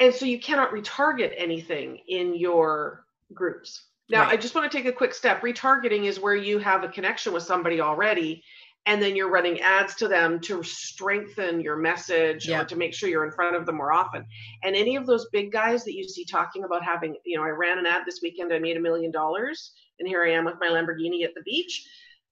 and 0.00 0.12
so 0.14 0.24
you 0.24 0.40
cannot 0.40 0.72
retarget 0.72 1.32
anything 1.36 1.98
in 2.08 2.34
your 2.34 3.04
groups. 3.32 3.84
Now 4.08 4.22
Right. 4.24 4.32
i 4.32 4.36
just 4.36 4.54
want 4.54 4.70
to 4.70 4.76
take 4.76 4.86
a 4.86 4.92
quick 4.92 5.14
step. 5.14 5.42
Retargeting 5.42 6.04
is 6.04 6.18
where 6.18 6.34
you 6.34 6.58
have 6.58 6.82
a 6.82 6.88
connection 6.88 7.32
with 7.32 7.44
somebody 7.44 7.80
already 7.80 8.42
and 8.86 9.00
then 9.00 9.14
you're 9.14 9.30
running 9.30 9.60
ads 9.60 9.94
to 9.96 10.08
them 10.08 10.40
to 10.40 10.62
strengthen 10.62 11.60
your 11.60 11.76
message 11.76 12.48
Yeah. 12.48 12.62
or 12.62 12.64
to 12.66 12.76
make 12.76 12.94
sure 12.94 13.08
you're 13.08 13.24
in 13.24 13.30
front 13.32 13.54
of 13.56 13.64
them 13.66 13.76
more 13.76 13.92
often 13.92 14.24
and 14.62 14.74
any 14.76 14.96
of 14.96 15.06
those 15.06 15.28
big 15.32 15.52
guys 15.52 15.84
that 15.84 15.94
you 15.94 16.04
see 16.04 16.24
talking 16.24 16.64
about 16.64 16.82
having 16.84 17.16
you 17.24 17.36
know 17.36 17.44
i 17.44 17.48
ran 17.48 17.78
an 17.78 17.86
ad 17.86 18.02
this 18.06 18.20
weekend 18.22 18.52
i 18.52 18.58
made 18.58 18.76
a 18.76 18.80
million 18.80 19.10
dollars 19.10 19.72
and 19.98 20.08
here 20.08 20.24
i 20.24 20.30
am 20.30 20.44
with 20.44 20.56
my 20.60 20.68
lamborghini 20.68 21.24
at 21.24 21.34
the 21.34 21.42
beach 21.42 21.86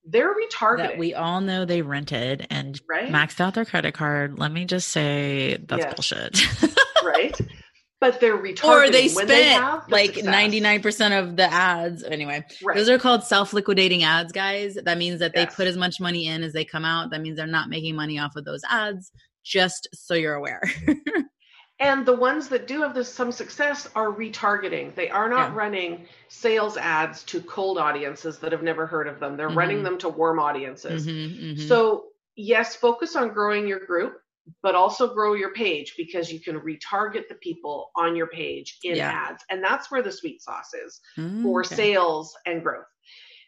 they're 0.07 0.35
retargeting 0.35 0.77
that 0.79 0.99
we 0.99 1.13
all 1.15 1.41
know 1.43 1.65
they 1.67 1.83
rented 1.83 2.47
and 2.51 2.81
right 2.89 3.11
maxed 3.13 3.39
out 3.39 3.53
their 3.55 3.67
credit 3.67 3.93
card. 3.93 4.39
Let 4.39 4.51
me 4.51 4.65
just 4.65 4.89
say 4.89 5.59
that's 5.69 5.85
Yes. 5.85 5.95
bullshit. 5.95 6.75
right 7.05 7.39
but 8.01 8.19
they're 8.21 8.39
retargeting 8.39 8.65
Or 8.65 8.91
they 8.91 9.09
spent 9.09 9.31
have 9.31 9.89
like 9.91 10.23
ninety 10.25 10.59
nine 10.61 10.81
percent 10.83 11.15
of 11.15 11.37
the 11.37 11.45
ads. 11.53 12.03
Anyway, 12.03 12.45
right. 12.65 12.77
those 12.77 12.89
are 12.89 12.99
called 12.99 13.25
self 13.25 13.53
liquidating 13.53 14.03
ads, 14.05 14.33
guys. 14.33 14.77
That 14.83 14.99
means 14.99 15.21
that 15.21 15.35
they 15.35 15.43
Yes. 15.43 15.55
put 15.55 15.67
as 15.67 15.77
much 15.77 16.01
money 16.01 16.27
in 16.27 16.43
as 16.43 16.53
they 16.53 16.65
come 16.65 16.85
out. 16.85 17.11
That 17.11 17.21
means 17.21 17.37
they're 17.37 17.47
not 17.47 17.69
making 17.69 17.95
money 17.97 18.19
off 18.19 18.37
of 18.37 18.45
those 18.45 18.63
ads. 18.69 19.13
Just 19.45 19.89
so 19.95 20.15
you're 20.15 20.35
aware. 20.35 20.63
And 21.83 22.05
the 22.05 22.15
ones 22.15 22.49
that 22.51 22.67
do 22.67 22.83
have 22.83 22.93
this 22.95 23.09
some 23.11 23.33
success 23.33 23.89
are 23.95 24.09
retargeting. 24.13 24.95
They 24.95 25.09
are 25.09 25.31
not 25.31 25.53
Yeah. 25.53 25.57
running 25.57 26.07
sales 26.29 26.77
ads 26.77 27.23
to 27.25 27.41
cold 27.41 27.79
audiences 27.79 28.39
that 28.41 28.53
have 28.53 28.63
never 28.63 28.87
heard 28.87 29.09
of 29.09 29.19
them. 29.19 29.39
They're 29.39 29.49
running 29.49 29.79
Mhm. 29.79 29.85
them 29.85 29.99
to 30.01 30.11
warm 30.11 30.39
audiences. 30.39 31.07
Mhm, 31.07 31.55
mhm. 31.57 31.69
So, 31.69 32.09
yes, 32.37 32.77
focus 32.77 33.17
on 33.17 33.31
growing 33.31 33.67
your 33.67 33.79
group, 33.87 34.21
but 34.63 34.75
also 34.75 35.13
grow 35.13 35.35
your 35.35 35.53
page 35.53 35.95
because 35.97 36.33
you 36.33 36.41
can 36.41 36.61
retarget 36.61 37.29
the 37.29 37.37
people 37.37 37.91
on 37.97 38.17
your 38.17 38.29
page 38.29 38.79
in 38.83 38.97
Yeah. 38.97 39.11
ads. 39.11 39.45
And 39.51 39.63
that's 39.63 39.91
where 39.91 40.03
the 40.03 40.13
sweet 40.13 40.43
sauce 40.43 40.73
is 40.75 41.01
Mm, 41.19 41.43
for 41.43 41.61
okay. 41.65 41.75
sales 41.75 42.37
and 42.47 42.63
growth. 42.63 42.87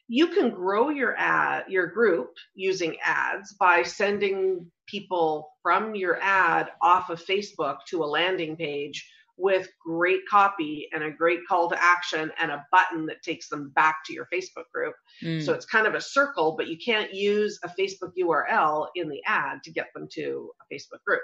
You 0.09 0.29
can 0.29 0.51
grow 0.51 0.91
your 0.91 1.17
ad, 1.17 1.65
your 1.69 1.87
group 1.87 2.31
using 2.55 2.97
ads 3.05 3.55
by 3.55 3.83
sending 3.83 4.71
people 4.87 5.51
from 5.63 5.95
your 5.95 6.19
ad 6.21 6.71
off 6.83 7.09
of 7.09 7.25
Facebook 7.25 7.79
to 7.89 8.03
a 8.03 8.07
landing 8.07 8.57
page 8.57 9.09
with 9.43 9.69
great 9.85 10.21
copy 10.31 10.89
and 10.93 11.03
a 11.03 11.11
great 11.11 11.41
call 11.49 11.69
to 11.69 11.83
action 11.83 12.31
and 12.39 12.53
a 12.53 12.65
button 12.71 13.05
that 13.07 13.23
takes 13.23 13.49
them 13.49 13.73
back 13.75 13.97
to 14.07 14.13
your 14.13 14.29
Facebook 14.33 14.71
group. 14.73 14.95
Mm. 15.23 15.45
So 15.45 15.53
it's 15.53 15.67
kind 15.67 15.87
of 15.87 15.95
a 15.95 16.01
circle, 16.01 16.55
but 16.57 16.69
you 16.69 16.79
can't 16.83 17.13
use 17.13 17.59
a 17.65 17.69
Facebook 17.69 18.13
URL 18.17 18.87
in 18.95 19.09
the 19.09 19.21
ad 19.27 19.59
to 19.65 19.73
get 19.73 19.89
them 19.95 20.07
to 20.13 20.51
a 20.61 20.75
Facebook 20.75 21.03
group. 21.05 21.23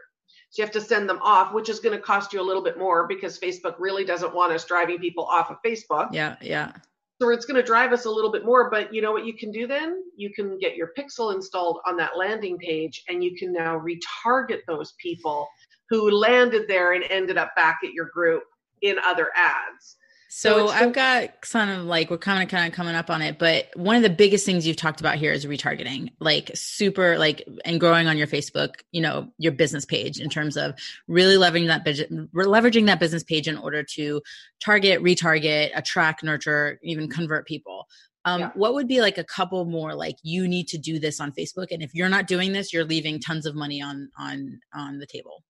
So 0.50 0.60
you 0.60 0.64
have 0.64 0.72
to 0.72 0.80
send 0.80 1.08
them 1.08 1.20
off, 1.22 1.54
which 1.54 1.68
is 1.68 1.78
going 1.78 1.96
to 1.96 2.02
cost 2.02 2.32
you 2.32 2.40
a 2.40 2.42
little 2.42 2.62
bit 2.62 2.76
more 2.76 3.06
because 3.06 3.38
Facebook 3.38 3.76
really 3.78 4.04
doesn't 4.04 4.34
want 4.34 4.52
us 4.52 4.64
driving 4.64 4.98
people 4.98 5.24
off 5.24 5.50
of 5.50 5.58
Facebook. 5.64 6.08
yeah, 6.12 6.36
yeah. 6.40 6.72
So 7.20 7.30
it's 7.30 7.46
going 7.46 7.56
to 7.56 7.66
drive 7.66 7.92
us 7.92 8.04
a 8.04 8.10
little 8.10 8.30
bit 8.30 8.44
more, 8.44 8.70
but 8.70 8.94
you 8.94 9.02
know 9.02 9.10
what 9.10 9.26
you 9.26 9.36
can 9.36 9.50
do 9.50 9.66
then? 9.66 10.04
You 10.16 10.32
can 10.32 10.56
get 10.56 10.76
your 10.76 10.92
pixel 10.96 11.34
installed 11.34 11.80
on 11.84 11.96
that 11.96 12.16
landing 12.16 12.58
page 12.58 13.02
and 13.08 13.24
you 13.24 13.36
can 13.36 13.52
now 13.52 13.76
retarget 13.80 14.60
those 14.68 14.94
people 15.02 15.48
who 15.88 16.10
landed 16.10 16.66
there 16.68 16.92
and 16.92 17.04
ended 17.08 17.36
up 17.36 17.54
back 17.56 17.78
at 17.84 17.92
your 17.92 18.06
group 18.06 18.42
in 18.82 18.96
other 19.04 19.28
ads. 19.34 19.96
So 20.30 20.66
So 20.66 20.68
I've 20.68 20.92
got 20.92 21.40
kind 21.40 21.70
of 21.70 21.86
like 21.86 22.10
we're 22.10 22.18
kind 22.18 22.42
of 22.42 22.50
kind 22.50 22.66
of 22.66 22.74
coming 22.74 22.94
up 22.94 23.08
on 23.08 23.22
it, 23.22 23.38
but 23.38 23.70
one 23.74 23.96
of 23.96 24.02
the 24.02 24.10
biggest 24.10 24.44
things 24.44 24.66
you've 24.66 24.76
talked 24.76 25.00
about 25.00 25.16
here 25.16 25.32
is 25.32 25.46
retargeting, 25.46 26.12
like 26.20 26.50
super 26.54 27.16
like 27.18 27.48
and 27.64 27.80
growing 27.80 28.08
on 28.08 28.18
your 28.18 28.26
Facebook, 28.26 28.74
you 28.92 29.00
know, 29.00 29.32
your 29.38 29.52
business 29.52 29.86
page 29.86 30.20
in 30.20 30.28
terms 30.28 30.58
of 30.58 30.74
really 31.08 31.36
leveraging 31.36 31.68
that 31.68 31.82
budget, 31.82 32.12
leveraging 32.12 32.86
that 32.86 33.00
business 33.00 33.24
page 33.24 33.48
in 33.48 33.56
order 33.56 33.82
to 33.82 34.20
target, 34.62 35.02
retarget, 35.02 35.70
attract, 35.74 36.22
nurture, 36.22 36.78
even 36.82 37.08
convert 37.08 37.46
people. 37.46 37.86
Um, 38.26 38.40
Yeah. 38.40 38.50
What 38.54 38.74
would 38.74 38.86
be 38.86 39.00
like 39.00 39.16
a 39.16 39.24
couple 39.24 39.64
more 39.64 39.94
like 39.94 40.16
you 40.22 40.46
need 40.46 40.68
to 40.68 40.78
do 40.78 40.98
this 40.98 41.20
on 41.20 41.32
Facebook, 41.32 41.68
and 41.70 41.82
if 41.82 41.94
you're 41.94 42.10
not 42.10 42.26
doing 42.26 42.52
this, 42.52 42.70
you're 42.70 42.84
leaving 42.84 43.18
tons 43.18 43.46
of 43.46 43.54
money 43.54 43.80
on 43.80 44.10
on 44.18 44.60
on 44.74 44.98
the 44.98 45.06
table. 45.06 45.42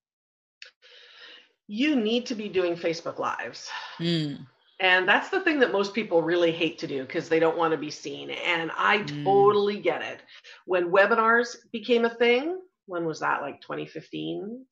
You 1.69 1.97
need 1.97 2.27
to 2.27 2.35
be 2.35 2.49
doing 2.49 2.75
Facebook 2.77 3.19
Lives. 3.19 3.71
Mm, 4.01 4.47
And 4.81 5.09
that's 5.09 5.29
the 5.29 5.41
thing 5.41 5.59
that 5.61 5.73
most 5.73 5.93
people 5.95 6.23
really 6.23 6.53
hate 6.53 6.79
to 6.79 6.87
do 6.87 7.03
because 7.03 7.29
they 7.29 7.41
don't 7.41 7.59
want 7.59 7.73
to 7.73 7.79
be 7.79 7.91
seen. 7.91 8.31
And 8.31 8.71
I 8.77 8.99
Mm. 8.99 9.25
totally 9.25 9.81
get 9.81 10.03
it. 10.03 10.21
When 10.67 10.91
webinars 10.91 11.57
became 11.73 12.05
a 12.05 12.11
thing, 12.15 12.61
when 12.87 13.05
was 13.05 13.21
that? 13.21 13.43
Like 13.43 13.61
2015, 13.61 14.65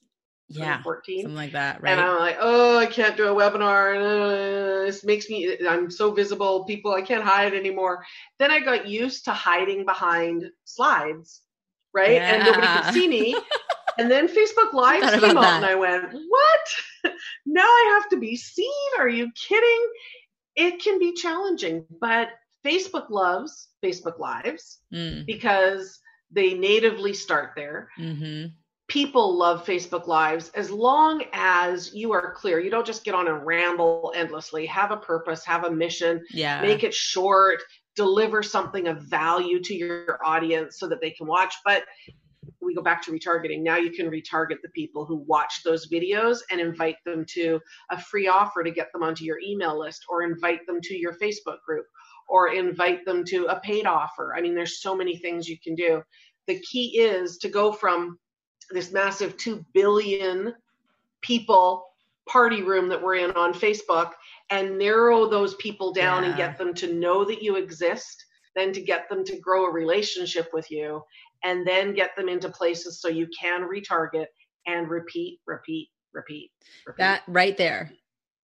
yeah, 0.48 0.78
2014? 0.78 1.22
something 1.22 1.35
like 1.37 1.52
that, 1.52 1.82
right? 1.82 1.90
And 1.90 2.00
I'm 2.00 2.18
like, 2.18 2.37
oh, 2.40 2.78
I 2.78 2.87
can't 2.87 3.16
do 3.16 3.26
a 3.28 3.35
webinar. 3.35 3.96
Uh, 3.96 4.85
this 4.87 5.04
makes 5.04 5.28
me, 5.28 5.59
I'm 5.68 5.90
so 5.90 6.12
visible. 6.12 6.64
People, 6.64 6.92
I 6.94 7.02
can't 7.02 7.24
hide 7.24 7.54
anymore. 7.54 8.04
Then 8.38 8.50
I 8.52 8.61
got 8.61 8.87
used 8.88 9.24
to 9.24 9.32
hiding 9.32 9.85
behind 9.85 10.44
slides, 10.64 11.42
right? 11.92 12.22
And 12.28 12.44
nobody 12.44 12.68
could 12.68 12.85
see 12.85 13.09
me. 13.09 13.44
and 13.98 14.11
then 14.11 14.28
Facebook 14.28 14.72
Live 14.72 15.20
came 15.20 15.38
out, 15.38 15.56
and. 15.56 15.64
I 15.64 15.74
went, 15.74 16.12
what? 16.12 17.12
now 17.46 17.62
I 17.62 17.98
have 18.00 18.09
to 18.11 18.16
be 18.18 18.37
seen? 18.37 18.90
Are 18.98 19.09
you 19.09 19.30
kidding? 19.32 19.87
It 20.54 20.82
can 20.82 20.98
be 20.98 21.12
challenging, 21.12 21.85
but 22.00 22.28
Facebook 22.64 23.11
loves 23.11 23.68
Facebook 23.85 24.18
Lives 24.18 24.80
Mm, 24.92 25.26
because 25.26 26.00
they 26.30 26.54
natively 26.54 27.12
start 27.14 27.52
there 27.56 27.88
hmm 27.96 28.46
people 28.88 29.37
love 29.37 29.64
Facebook 29.64 30.06
Lives 30.06 30.50
as 30.54 30.70
long 30.70 31.24
as 31.32 31.92
you 31.92 32.12
are 32.12 32.32
clear. 32.35 32.61
You 32.61 32.70
don't 32.70 32.87
just 32.87 33.04
get 33.04 33.14
on 33.14 33.26
and 33.26 33.44
ramble 33.44 34.12
endlessly. 34.14 34.66
Have 34.66 34.92
a 34.92 34.96
purpose, 34.96 35.44
have 35.44 35.64
a 35.64 35.70
mission, 35.70 36.24
Yeah. 36.30 36.62
make 36.62 36.85
it 36.85 36.94
short, 36.94 37.62
deliver 37.96 38.42
something 38.42 38.87
of 38.87 39.02
value 39.02 39.61
to 39.62 39.74
your 39.74 40.18
audience 40.24 40.78
so 40.78 40.87
that 40.88 41.00
they 41.00 41.11
can 41.11 41.26
watch. 41.26 41.54
But 41.64 41.85
we 42.61 42.74
go 42.74 42.82
back 42.82 43.02
to 43.02 43.12
retargeting. 43.12 43.62
Now 43.62 43.76
you 43.76 43.90
can 43.90 44.11
retarget 44.11 44.62
the 44.62 44.68
people 44.70 45.04
who 45.04 45.16
watch 45.16 45.62
those 45.64 45.88
videos 45.88 46.38
and 46.50 46.61
invite 46.61 46.96
them 47.04 47.24
to 47.30 47.61
a 47.90 48.00
free 48.00 48.28
offer 48.28 48.62
to 48.62 48.70
get 48.70 48.92
them 48.92 49.02
onto 49.02 49.24
your 49.24 49.38
email 49.40 49.78
list 49.78 50.04
or 50.09 50.22
invite 50.22 50.66
them 50.66 50.80
to 50.82 50.96
your 50.96 51.14
Facebook 51.14 51.62
group 51.64 51.87
or 52.28 52.48
invite 52.48 53.04
them 53.04 53.24
to 53.24 53.46
a 53.46 53.61
paid 53.61 53.87
offer. 53.87 54.35
I 54.37 54.40
mean, 54.40 54.54
there's 54.54 54.80
so 54.80 54.96
many 54.96 55.16
things 55.16 55.48
you 55.48 55.59
can 55.59 55.74
do. 55.74 56.02
The 56.46 56.61
key 56.61 57.00
is 57.00 57.38
to 57.38 57.48
go 57.48 57.72
from 57.72 58.18
this 58.70 58.92
massive 58.92 59.37
2 59.37 59.64
billion 59.72 60.54
people 61.20 61.87
party 62.28 62.62
room 62.62 62.88
that 62.88 63.02
we're 63.02 63.16
in 63.16 63.30
on 63.32 63.54
Facebook 63.54 64.12
and 64.50 64.78
narrow 64.78 65.28
those 65.28 65.54
people 65.54 65.92
down 65.92 66.22
yeah. 66.22 66.28
and 66.28 66.37
get 66.37 66.59
them 66.59 66.74
to 66.74 66.92
know 66.92 67.24
that 67.24 67.42
you 67.42 67.56
exist, 67.56 68.24
then 68.54 68.72
to 68.72 68.80
get 68.80 69.09
them 69.09 69.24
to 69.24 69.38
grow 69.38 69.66
a 69.66 69.72
relationship 69.72 70.48
with 70.52 70.70
you, 70.70 71.02
and 71.46 71.66
then 71.66 71.94
get 71.94 72.11
them 72.16 72.28
into 72.28 72.50
places 72.50 73.00
so 73.00 73.09
you 73.09 73.28
can 73.38 73.62
retarget 73.62 74.26
and 74.66 74.90
repeat, 74.90 75.38
repeat, 75.46 75.88
repeat. 76.12 76.50
repeat. 76.87 76.98
That 76.98 77.22
right 77.28 77.56
there 77.56 77.92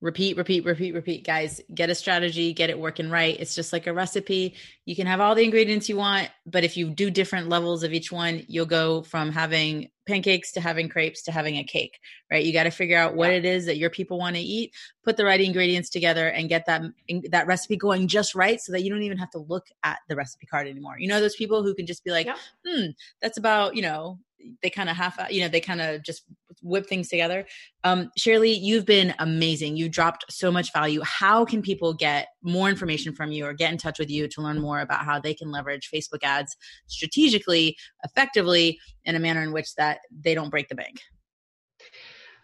repeat 0.00 0.36
repeat 0.36 0.64
repeat 0.64 0.94
repeat 0.94 1.24
guys 1.24 1.60
get 1.72 1.88
a 1.88 1.94
strategy 1.94 2.52
get 2.52 2.70
it 2.70 2.78
working 2.78 3.08
right 3.08 3.38
it's 3.38 3.54
just 3.54 3.72
like 3.72 3.86
a 3.86 3.92
recipe 3.92 4.52
you 4.84 4.96
can 4.96 5.06
have 5.06 5.20
all 5.20 5.36
the 5.36 5.44
ingredients 5.44 5.88
you 5.88 5.96
want 5.96 6.28
but 6.44 6.64
if 6.64 6.76
you 6.76 6.90
do 6.90 7.08
different 7.08 7.48
levels 7.48 7.84
of 7.84 7.92
each 7.92 8.10
one 8.10 8.42
you'll 8.48 8.66
go 8.66 9.02
from 9.02 9.30
having 9.30 9.88
pancakes 10.06 10.52
to 10.52 10.60
having 10.60 10.88
crepes 10.88 11.22
to 11.22 11.32
having 11.32 11.56
a 11.56 11.64
cake 11.64 12.00
right 12.30 12.44
you 12.44 12.52
got 12.52 12.64
to 12.64 12.70
figure 12.70 12.98
out 12.98 13.14
what 13.14 13.30
yeah. 13.30 13.36
it 13.36 13.44
is 13.44 13.66
that 13.66 13.76
your 13.76 13.90
people 13.90 14.18
want 14.18 14.34
to 14.34 14.42
eat 14.42 14.72
put 15.04 15.16
the 15.16 15.24
right 15.24 15.40
ingredients 15.40 15.88
together 15.88 16.28
and 16.28 16.48
get 16.48 16.66
that 16.66 16.82
that 17.30 17.46
recipe 17.46 17.76
going 17.76 18.08
just 18.08 18.34
right 18.34 18.60
so 18.60 18.72
that 18.72 18.82
you 18.82 18.90
don't 18.90 19.02
even 19.02 19.18
have 19.18 19.30
to 19.30 19.38
look 19.38 19.66
at 19.84 19.98
the 20.08 20.16
recipe 20.16 20.46
card 20.46 20.66
anymore 20.66 20.96
you 20.98 21.08
know 21.08 21.20
those 21.20 21.36
people 21.36 21.62
who 21.62 21.74
can 21.74 21.86
just 21.86 22.04
be 22.04 22.10
like 22.10 22.26
yeah. 22.26 22.36
hmm 22.66 22.86
that's 23.20 23.38
about 23.38 23.76
you 23.76 23.82
know 23.82 24.18
they 24.62 24.70
kind 24.70 24.88
of 24.88 24.96
half 24.96 25.18
you 25.30 25.40
know 25.40 25.48
they 25.48 25.60
kind 25.60 25.80
of 25.80 26.02
just 26.02 26.24
whip 26.62 26.86
things 26.86 27.08
together. 27.08 27.46
Um 27.84 28.10
Sherry 28.16 28.38
Lee 28.38 28.52
you've 28.54 28.86
been 28.86 29.14
amazing. 29.18 29.76
You 29.76 29.88
dropped 29.88 30.24
so 30.30 30.50
much 30.50 30.72
value. 30.72 31.00
How 31.02 31.44
can 31.44 31.62
people 31.62 31.94
get 31.94 32.28
more 32.42 32.68
information 32.68 33.14
from 33.14 33.32
you 33.32 33.44
or 33.46 33.52
get 33.52 33.72
in 33.72 33.78
touch 33.78 33.98
with 33.98 34.10
you 34.10 34.28
to 34.28 34.42
learn 34.42 34.60
more 34.60 34.80
about 34.80 35.04
how 35.04 35.20
they 35.20 35.34
can 35.34 35.50
leverage 35.50 35.88
facebook 35.92 36.22
ads 36.22 36.56
strategically 36.86 37.76
effectively 38.04 38.78
in 39.04 39.14
a 39.14 39.18
manner 39.18 39.42
in 39.42 39.52
which 39.52 39.74
that 39.76 40.00
they 40.24 40.34
don't 40.34 40.50
break 40.50 40.68
the 40.68 40.74
bank 40.74 41.00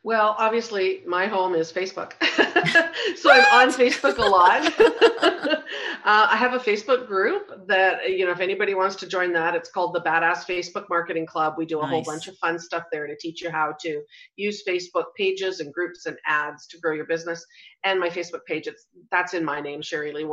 well, 0.09 0.35
obviously, 0.39 1.03
my 1.07 1.27
home 1.27 1.55
is 1.55 1.71
Facebook. 1.71 2.15
so 3.19 3.31
I'm 3.31 3.69
on 3.69 3.75
Facebook 3.75 4.17
a 4.17 4.23
lot. 4.23 4.65
uh, 5.23 5.61
I 6.03 6.35
have 6.35 6.55
a 6.55 6.59
Facebook 6.59 7.07
group 7.07 7.67
that, 7.67 8.09
you 8.09 8.25
know, 8.25 8.31
if 8.31 8.41
anybody 8.41 8.73
wants 8.73 8.97
to 8.97 9.07
join 9.07 9.35
that, 9.35 9.55
it's 9.55 9.71
called 9.71 9.95
the 9.95 10.01
Badass 10.01 10.47
Facebook 10.47 10.87
Marketing 10.89 11.27
Club. 11.27 11.57
We 11.59 11.67
do 11.67 11.81
a 11.81 11.83
nice. 11.83 11.91
whole 11.91 12.03
bunch 12.05 12.27
of 12.27 12.39
fun 12.39 12.59
stuff 12.59 12.85
there 12.91 13.07
to 13.07 13.15
teach 13.21 13.43
you 13.43 13.51
how 13.51 13.75
to 13.81 14.01
use 14.37 14.63
Facebook 14.67 15.09
pages 15.15 15.61
and 15.61 15.75
groups 15.75 16.07
and 16.07 16.17
ads 16.27 16.67
to 16.69 16.79
grow 16.79 16.95
your 16.95 17.05
business. 17.05 17.45
And 17.85 18.01
my 18.01 18.09
Facebook 18.09 18.47
page, 18.47 18.67
it's 18.67 18.87
that's 19.11 19.35
in 19.35 19.45
my 19.45 19.61
name, 19.61 19.83
Sherry 19.83 20.15
Lee 20.15 20.25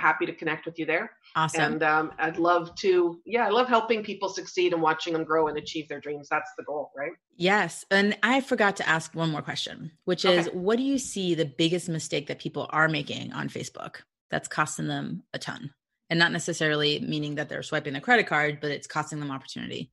happy 0.00 0.26
to 0.26 0.32
connect 0.32 0.66
with 0.66 0.78
you 0.78 0.86
there. 0.86 1.12
Awesome. 1.36 1.74
And 1.74 1.82
um, 1.82 2.12
I'd 2.18 2.38
love 2.38 2.74
to, 2.76 3.20
yeah, 3.24 3.46
I 3.46 3.50
love 3.50 3.68
helping 3.68 4.02
people 4.02 4.28
succeed 4.28 4.72
and 4.72 4.82
watching 4.82 5.12
them 5.12 5.24
grow 5.24 5.48
and 5.48 5.56
achieve 5.58 5.88
their 5.88 6.00
dreams. 6.00 6.28
That's 6.28 6.50
the 6.58 6.64
goal, 6.64 6.90
right? 6.96 7.12
Yes. 7.36 7.84
And 7.90 8.16
I 8.22 8.40
forgot 8.40 8.76
to 8.76 8.88
ask 8.88 9.14
one 9.14 9.30
more 9.30 9.42
question, 9.42 9.92
which 10.04 10.24
is 10.24 10.48
okay. 10.48 10.56
what 10.56 10.76
do 10.76 10.82
you 10.82 10.98
see 10.98 11.34
the 11.34 11.44
biggest 11.44 11.88
mistake 11.88 12.26
that 12.28 12.38
people 12.38 12.68
are 12.70 12.88
making 12.88 13.32
on 13.32 13.48
Facebook 13.48 13.96
that's 14.30 14.48
costing 14.48 14.88
them 14.88 15.22
a 15.34 15.38
ton? 15.38 15.72
And 16.08 16.18
not 16.18 16.32
necessarily 16.32 16.98
meaning 16.98 17.36
that 17.36 17.48
they're 17.48 17.62
swiping 17.62 17.92
their 17.92 18.02
credit 18.02 18.26
card, 18.26 18.58
but 18.60 18.72
it's 18.72 18.88
costing 18.88 19.20
them 19.20 19.30
opportunity. 19.30 19.92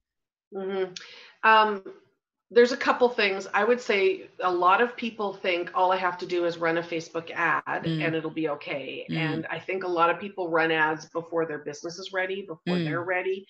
Mm-hmm. 0.55 0.93
Um, 1.47 1.83
there's 2.49 2.71
a 2.71 2.77
couple 2.77 3.09
things 3.09 3.45
i 3.53 3.63
would 3.63 3.79
say 3.79 4.27
a 4.41 4.51
lot 4.51 4.81
of 4.81 4.95
people 4.95 5.33
think 5.33 5.69
all 5.73 5.91
i 5.91 5.97
have 5.97 6.17
to 6.17 6.25
do 6.25 6.45
is 6.45 6.57
run 6.57 6.77
a 6.77 6.81
facebook 6.81 7.29
ad 7.31 7.83
mm. 7.83 8.05
and 8.05 8.15
it'll 8.15 8.29
be 8.29 8.47
okay 8.47 9.05
mm. 9.09 9.17
and 9.17 9.45
i 9.47 9.59
think 9.59 9.83
a 9.83 9.87
lot 9.87 10.09
of 10.09 10.19
people 10.19 10.49
run 10.49 10.71
ads 10.71 11.07
before 11.07 11.45
their 11.45 11.59
business 11.59 11.99
is 11.99 12.13
ready 12.13 12.41
before 12.41 12.77
mm. 12.77 12.85
they're 12.85 13.03
ready 13.03 13.45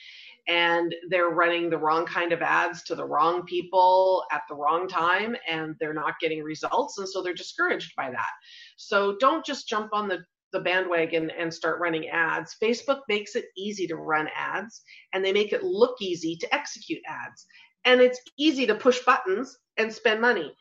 and 0.47 0.95
they're 1.09 1.29
running 1.29 1.69
the 1.69 1.77
wrong 1.77 2.05
kind 2.05 2.31
of 2.31 2.41
ads 2.41 2.83
to 2.83 2.95
the 2.95 3.05
wrong 3.05 3.43
people 3.43 4.23
at 4.31 4.41
the 4.49 4.55
wrong 4.55 4.87
time 4.87 5.35
and 5.47 5.75
they're 5.79 5.93
not 5.93 6.19
getting 6.19 6.41
results 6.41 6.97
and 6.97 7.07
so 7.07 7.21
they're 7.21 7.33
discouraged 7.33 7.95
by 7.95 8.09
that 8.09 8.31
so 8.77 9.15
don't 9.19 9.45
just 9.45 9.67
jump 9.67 9.89
on 9.93 10.07
the 10.07 10.19
the 10.53 10.59
bandwagon 10.61 11.29
and 11.37 11.53
start 11.53 11.81
running 11.81 12.07
ads. 12.07 12.55
Facebook 12.63 13.01
makes 13.09 13.35
it 13.35 13.47
easy 13.57 13.85
to 13.85 13.97
run 13.97 14.29
ads 14.33 14.81
and 15.11 15.23
they 15.23 15.33
make 15.33 15.51
it 15.51 15.61
look 15.61 15.97
easy 16.01 16.37
to 16.37 16.55
execute 16.55 17.01
ads 17.05 17.45
and 17.87 17.99
it's 18.01 18.21
easy 18.37 18.67
to 18.67 18.75
push 18.75 18.99
buttons 19.03 19.57
and 19.77 19.91
spend 19.91 20.21
money 20.21 20.53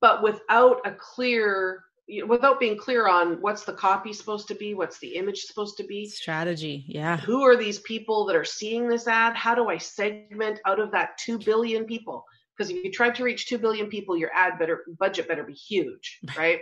but 0.00 0.22
without 0.22 0.80
a 0.86 0.92
clear 0.92 1.82
without 2.26 2.58
being 2.58 2.78
clear 2.78 3.06
on 3.06 3.34
what's 3.42 3.64
the 3.64 3.72
copy 3.72 4.12
supposed 4.12 4.48
to 4.48 4.54
be 4.54 4.74
what's 4.74 4.98
the 4.98 5.14
image 5.16 5.42
supposed 5.42 5.76
to 5.76 5.84
be. 5.84 6.08
Strategy 6.08 6.84
yeah. 6.88 7.18
Who 7.18 7.42
are 7.42 7.56
these 7.56 7.80
people 7.80 8.24
that 8.26 8.36
are 8.36 8.44
seeing 8.44 8.88
this 8.88 9.06
ad? 9.06 9.36
How 9.36 9.54
do 9.54 9.68
i 9.68 9.76
segment 9.76 10.60
out 10.64 10.80
of 10.80 10.90
that 10.92 11.18
2 11.18 11.38
billion 11.38 11.84
people? 11.84 12.24
Because 12.56 12.70
if 12.70 12.82
you 12.82 12.90
try 12.90 13.10
to 13.10 13.24
reach 13.24 13.46
2 13.48 13.58
billion 13.58 13.88
people 13.88 14.16
your 14.16 14.30
ad 14.34 14.58
better 14.58 14.84
budget 14.98 15.28
better 15.28 15.44
be 15.44 15.52
huge 15.52 16.20
right? 16.36 16.60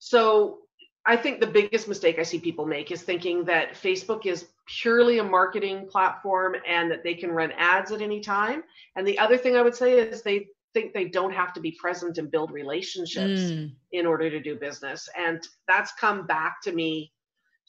So 0.00 0.58
I 1.08 1.16
think 1.16 1.40
the 1.40 1.46
biggest 1.46 1.88
mistake 1.88 2.18
I 2.18 2.22
see 2.22 2.38
people 2.38 2.66
make 2.66 2.92
is 2.92 3.00
thinking 3.00 3.42
that 3.46 3.72
Facebook 3.72 4.26
is 4.26 4.48
purely 4.66 5.20
a 5.20 5.24
marketing 5.24 5.88
platform 5.88 6.54
and 6.68 6.90
that 6.90 7.02
they 7.02 7.14
can 7.14 7.30
run 7.30 7.50
ads 7.52 7.92
at 7.92 8.02
any 8.02 8.20
time. 8.20 8.62
And 8.94 9.08
the 9.08 9.18
other 9.18 9.38
thing 9.38 9.56
I 9.56 9.62
would 9.62 9.74
say 9.74 9.98
is 9.98 10.20
they 10.20 10.48
think 10.74 10.92
they 10.92 11.06
don't 11.06 11.32
have 11.32 11.54
to 11.54 11.60
be 11.60 11.72
present 11.72 12.18
and 12.18 12.30
build 12.30 12.50
relationships 12.50 13.40
mm. 13.40 13.72
in 13.92 14.04
order 14.04 14.28
to 14.28 14.38
do 14.38 14.56
business. 14.56 15.08
And 15.16 15.40
that's 15.66 15.92
come 15.92 16.26
back 16.26 16.60
to 16.64 16.72
me 16.72 17.10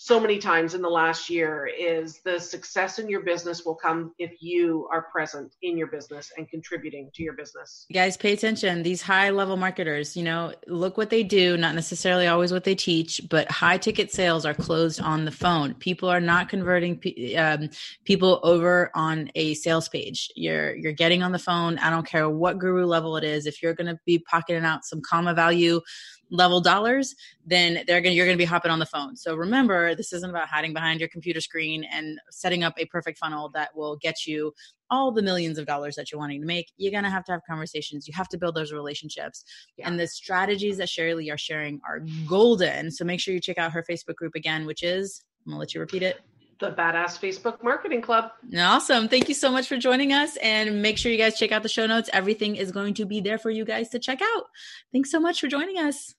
so 0.02 0.18
many 0.18 0.38
times 0.38 0.76
in 0.76 0.82
the 0.82 0.90
last 0.90 1.30
year 1.30 1.70
is 1.78 2.22
the 2.24 2.40
success 2.40 3.00
in 3.00 3.10
your 3.10 3.20
business 3.20 3.66
will 3.66 3.76
come 3.76 4.14
if 4.18 4.42
you 4.42 4.88
are 4.94 5.02
present 5.12 5.58
in 5.62 5.78
your 5.78 5.88
business 5.88 6.32
and 6.38 6.48
contributing 6.48 7.12
to 7.14 7.22
your 7.22 7.34
business. 7.34 7.86
Guys 7.92 8.16
pay 8.16 8.32
attention. 8.32 8.82
These 8.82 9.02
high 9.02 9.30
level 9.30 9.58
marketers, 9.58 10.16
you 10.16 10.24
know, 10.24 10.54
look 10.68 10.98
what 10.98 11.10
they 11.10 11.22
do, 11.22 11.58
not 11.58 11.76
necessarily 11.76 12.28
always 12.28 12.54
what 12.54 12.64
they 12.64 12.76
teach, 12.76 13.20
but 13.30 13.52
high 13.52 13.78
ticket 13.78 14.10
sales 14.10 14.46
are 14.46 14.54
closed 14.54 15.02
on 15.02 15.26
the 15.26 15.32
phone. 15.32 15.74
People 15.74 16.08
are 16.08 16.22
not 16.22 16.48
converting 16.48 17.02
um, 17.38 17.70
people 18.06 18.40
over 18.44 18.92
on 18.96 19.30
a 19.36 19.54
sales 19.56 19.90
page. 19.90 20.32
You're 20.34 20.78
you're 20.78 20.94
getting 20.94 21.24
on 21.24 21.34
the 21.34 21.40
phone. 21.40 21.78
I 21.80 21.90
don't 21.90 22.08
care 22.08 22.30
what 22.30 22.58
guru 22.58 22.86
level 22.86 23.18
it 23.18 23.26
is. 23.26 23.46
If 23.46 23.62
you're 23.62 23.74
going 23.74 23.94
to 23.94 24.00
be 24.06 24.20
pocketing 24.20 24.64
out 24.64 24.86
some 24.86 25.02
comma 25.02 25.34
value 25.34 25.82
level 26.30 26.62
dollars, 26.62 27.16
then 27.46 27.84
they're 27.88 28.02
gonna 28.02 28.14
you're 28.14 28.26
going 28.26 28.38
to 28.38 28.42
be 28.42 28.46
hopping 28.46 28.72
on 28.72 28.80
the 28.80 28.86
phone. 28.86 29.16
So 29.16 29.36
remember, 29.36 29.96
this 29.96 30.14
isn't 30.14 30.30
about 30.30 30.48
hiding 30.48 30.74
behind 30.74 31.00
your 31.00 31.10
computer 31.10 31.42
screen 31.42 31.84
and 31.84 32.20
setting 32.30 32.64
up 32.64 32.74
a 32.78 32.86
perfect 32.86 33.18
funnel 33.18 33.50
that 33.54 33.76
will 33.76 33.96
get 33.98 34.28
you 34.28 34.54
all 34.92 35.12
the 35.12 35.22
millions 35.22 35.58
of 35.58 35.66
dollars 35.66 35.96
that 35.96 36.12
you're 36.12 36.20
wanting 36.20 36.42
to 36.42 36.48
make. 36.48 36.72
You're 36.78 36.92
going 36.92 37.04
to 37.04 37.10
have 37.10 37.24
to 37.26 37.32
have 37.32 37.42
conversations. 37.48 38.08
You 38.08 38.14
have 38.16 38.28
to 38.30 38.38
build 38.38 38.56
those 38.56 38.72
relationships. 38.72 39.44
Yeah. 39.78 39.88
And 39.88 40.00
the 40.00 40.08
strategies 40.08 40.78
that 40.78 40.90
Sherry 40.90 41.14
Lee 41.14 41.30
are 41.30 41.38
sharing 41.38 41.80
are 41.88 42.02
golden. 42.28 42.92
So 42.92 43.06
make 43.06 43.20
sure 43.20 43.34
you 43.34 43.40
check 43.40 43.58
out 43.58 43.72
her 43.72 43.86
Facebook 43.90 44.16
group 44.16 44.36
again, 44.36 44.66
which 44.66 44.84
is 44.84 45.24
I'm 45.46 45.52
going 45.52 45.58
to 45.58 45.60
let 45.60 45.74
you 45.74 45.80
repeat 45.80 46.04
it 46.04 46.20
the 46.60 46.72
Badass 46.72 47.18
Facebook 47.18 47.64
Marketing 47.64 48.02
Club. 48.02 48.32
Awesome. 48.58 49.08
Thank 49.08 49.30
you 49.30 49.34
so 49.34 49.50
much 49.50 49.68
for 49.68 49.78
joining 49.78 50.12
us. 50.12 50.36
And 50.38 50.82
make 50.82 50.98
sure 50.98 51.10
you 51.10 51.18
guys 51.18 51.40
check 51.40 51.54
out 51.54 51.64
the 51.64 51.70
show 51.70 51.86
notes. 51.86 52.10
Everything 52.12 52.58
is 52.58 52.72
going 52.72 52.96
to 52.96 53.06
be 53.06 53.22
there 53.22 53.38
for 53.38 53.50
you 53.50 53.64
guys 53.64 53.90
to 53.90 54.00
check 54.00 54.20
out. 54.22 54.44
Thanks 54.92 55.10
so 55.10 55.22
much 55.22 55.40
for 55.40 55.48
joining 55.48 55.78
us. 55.78 56.16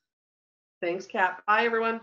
Thanks, 0.81 1.07
Kat. 1.07 1.43
Bye, 1.47 1.65
everyone. 1.67 2.01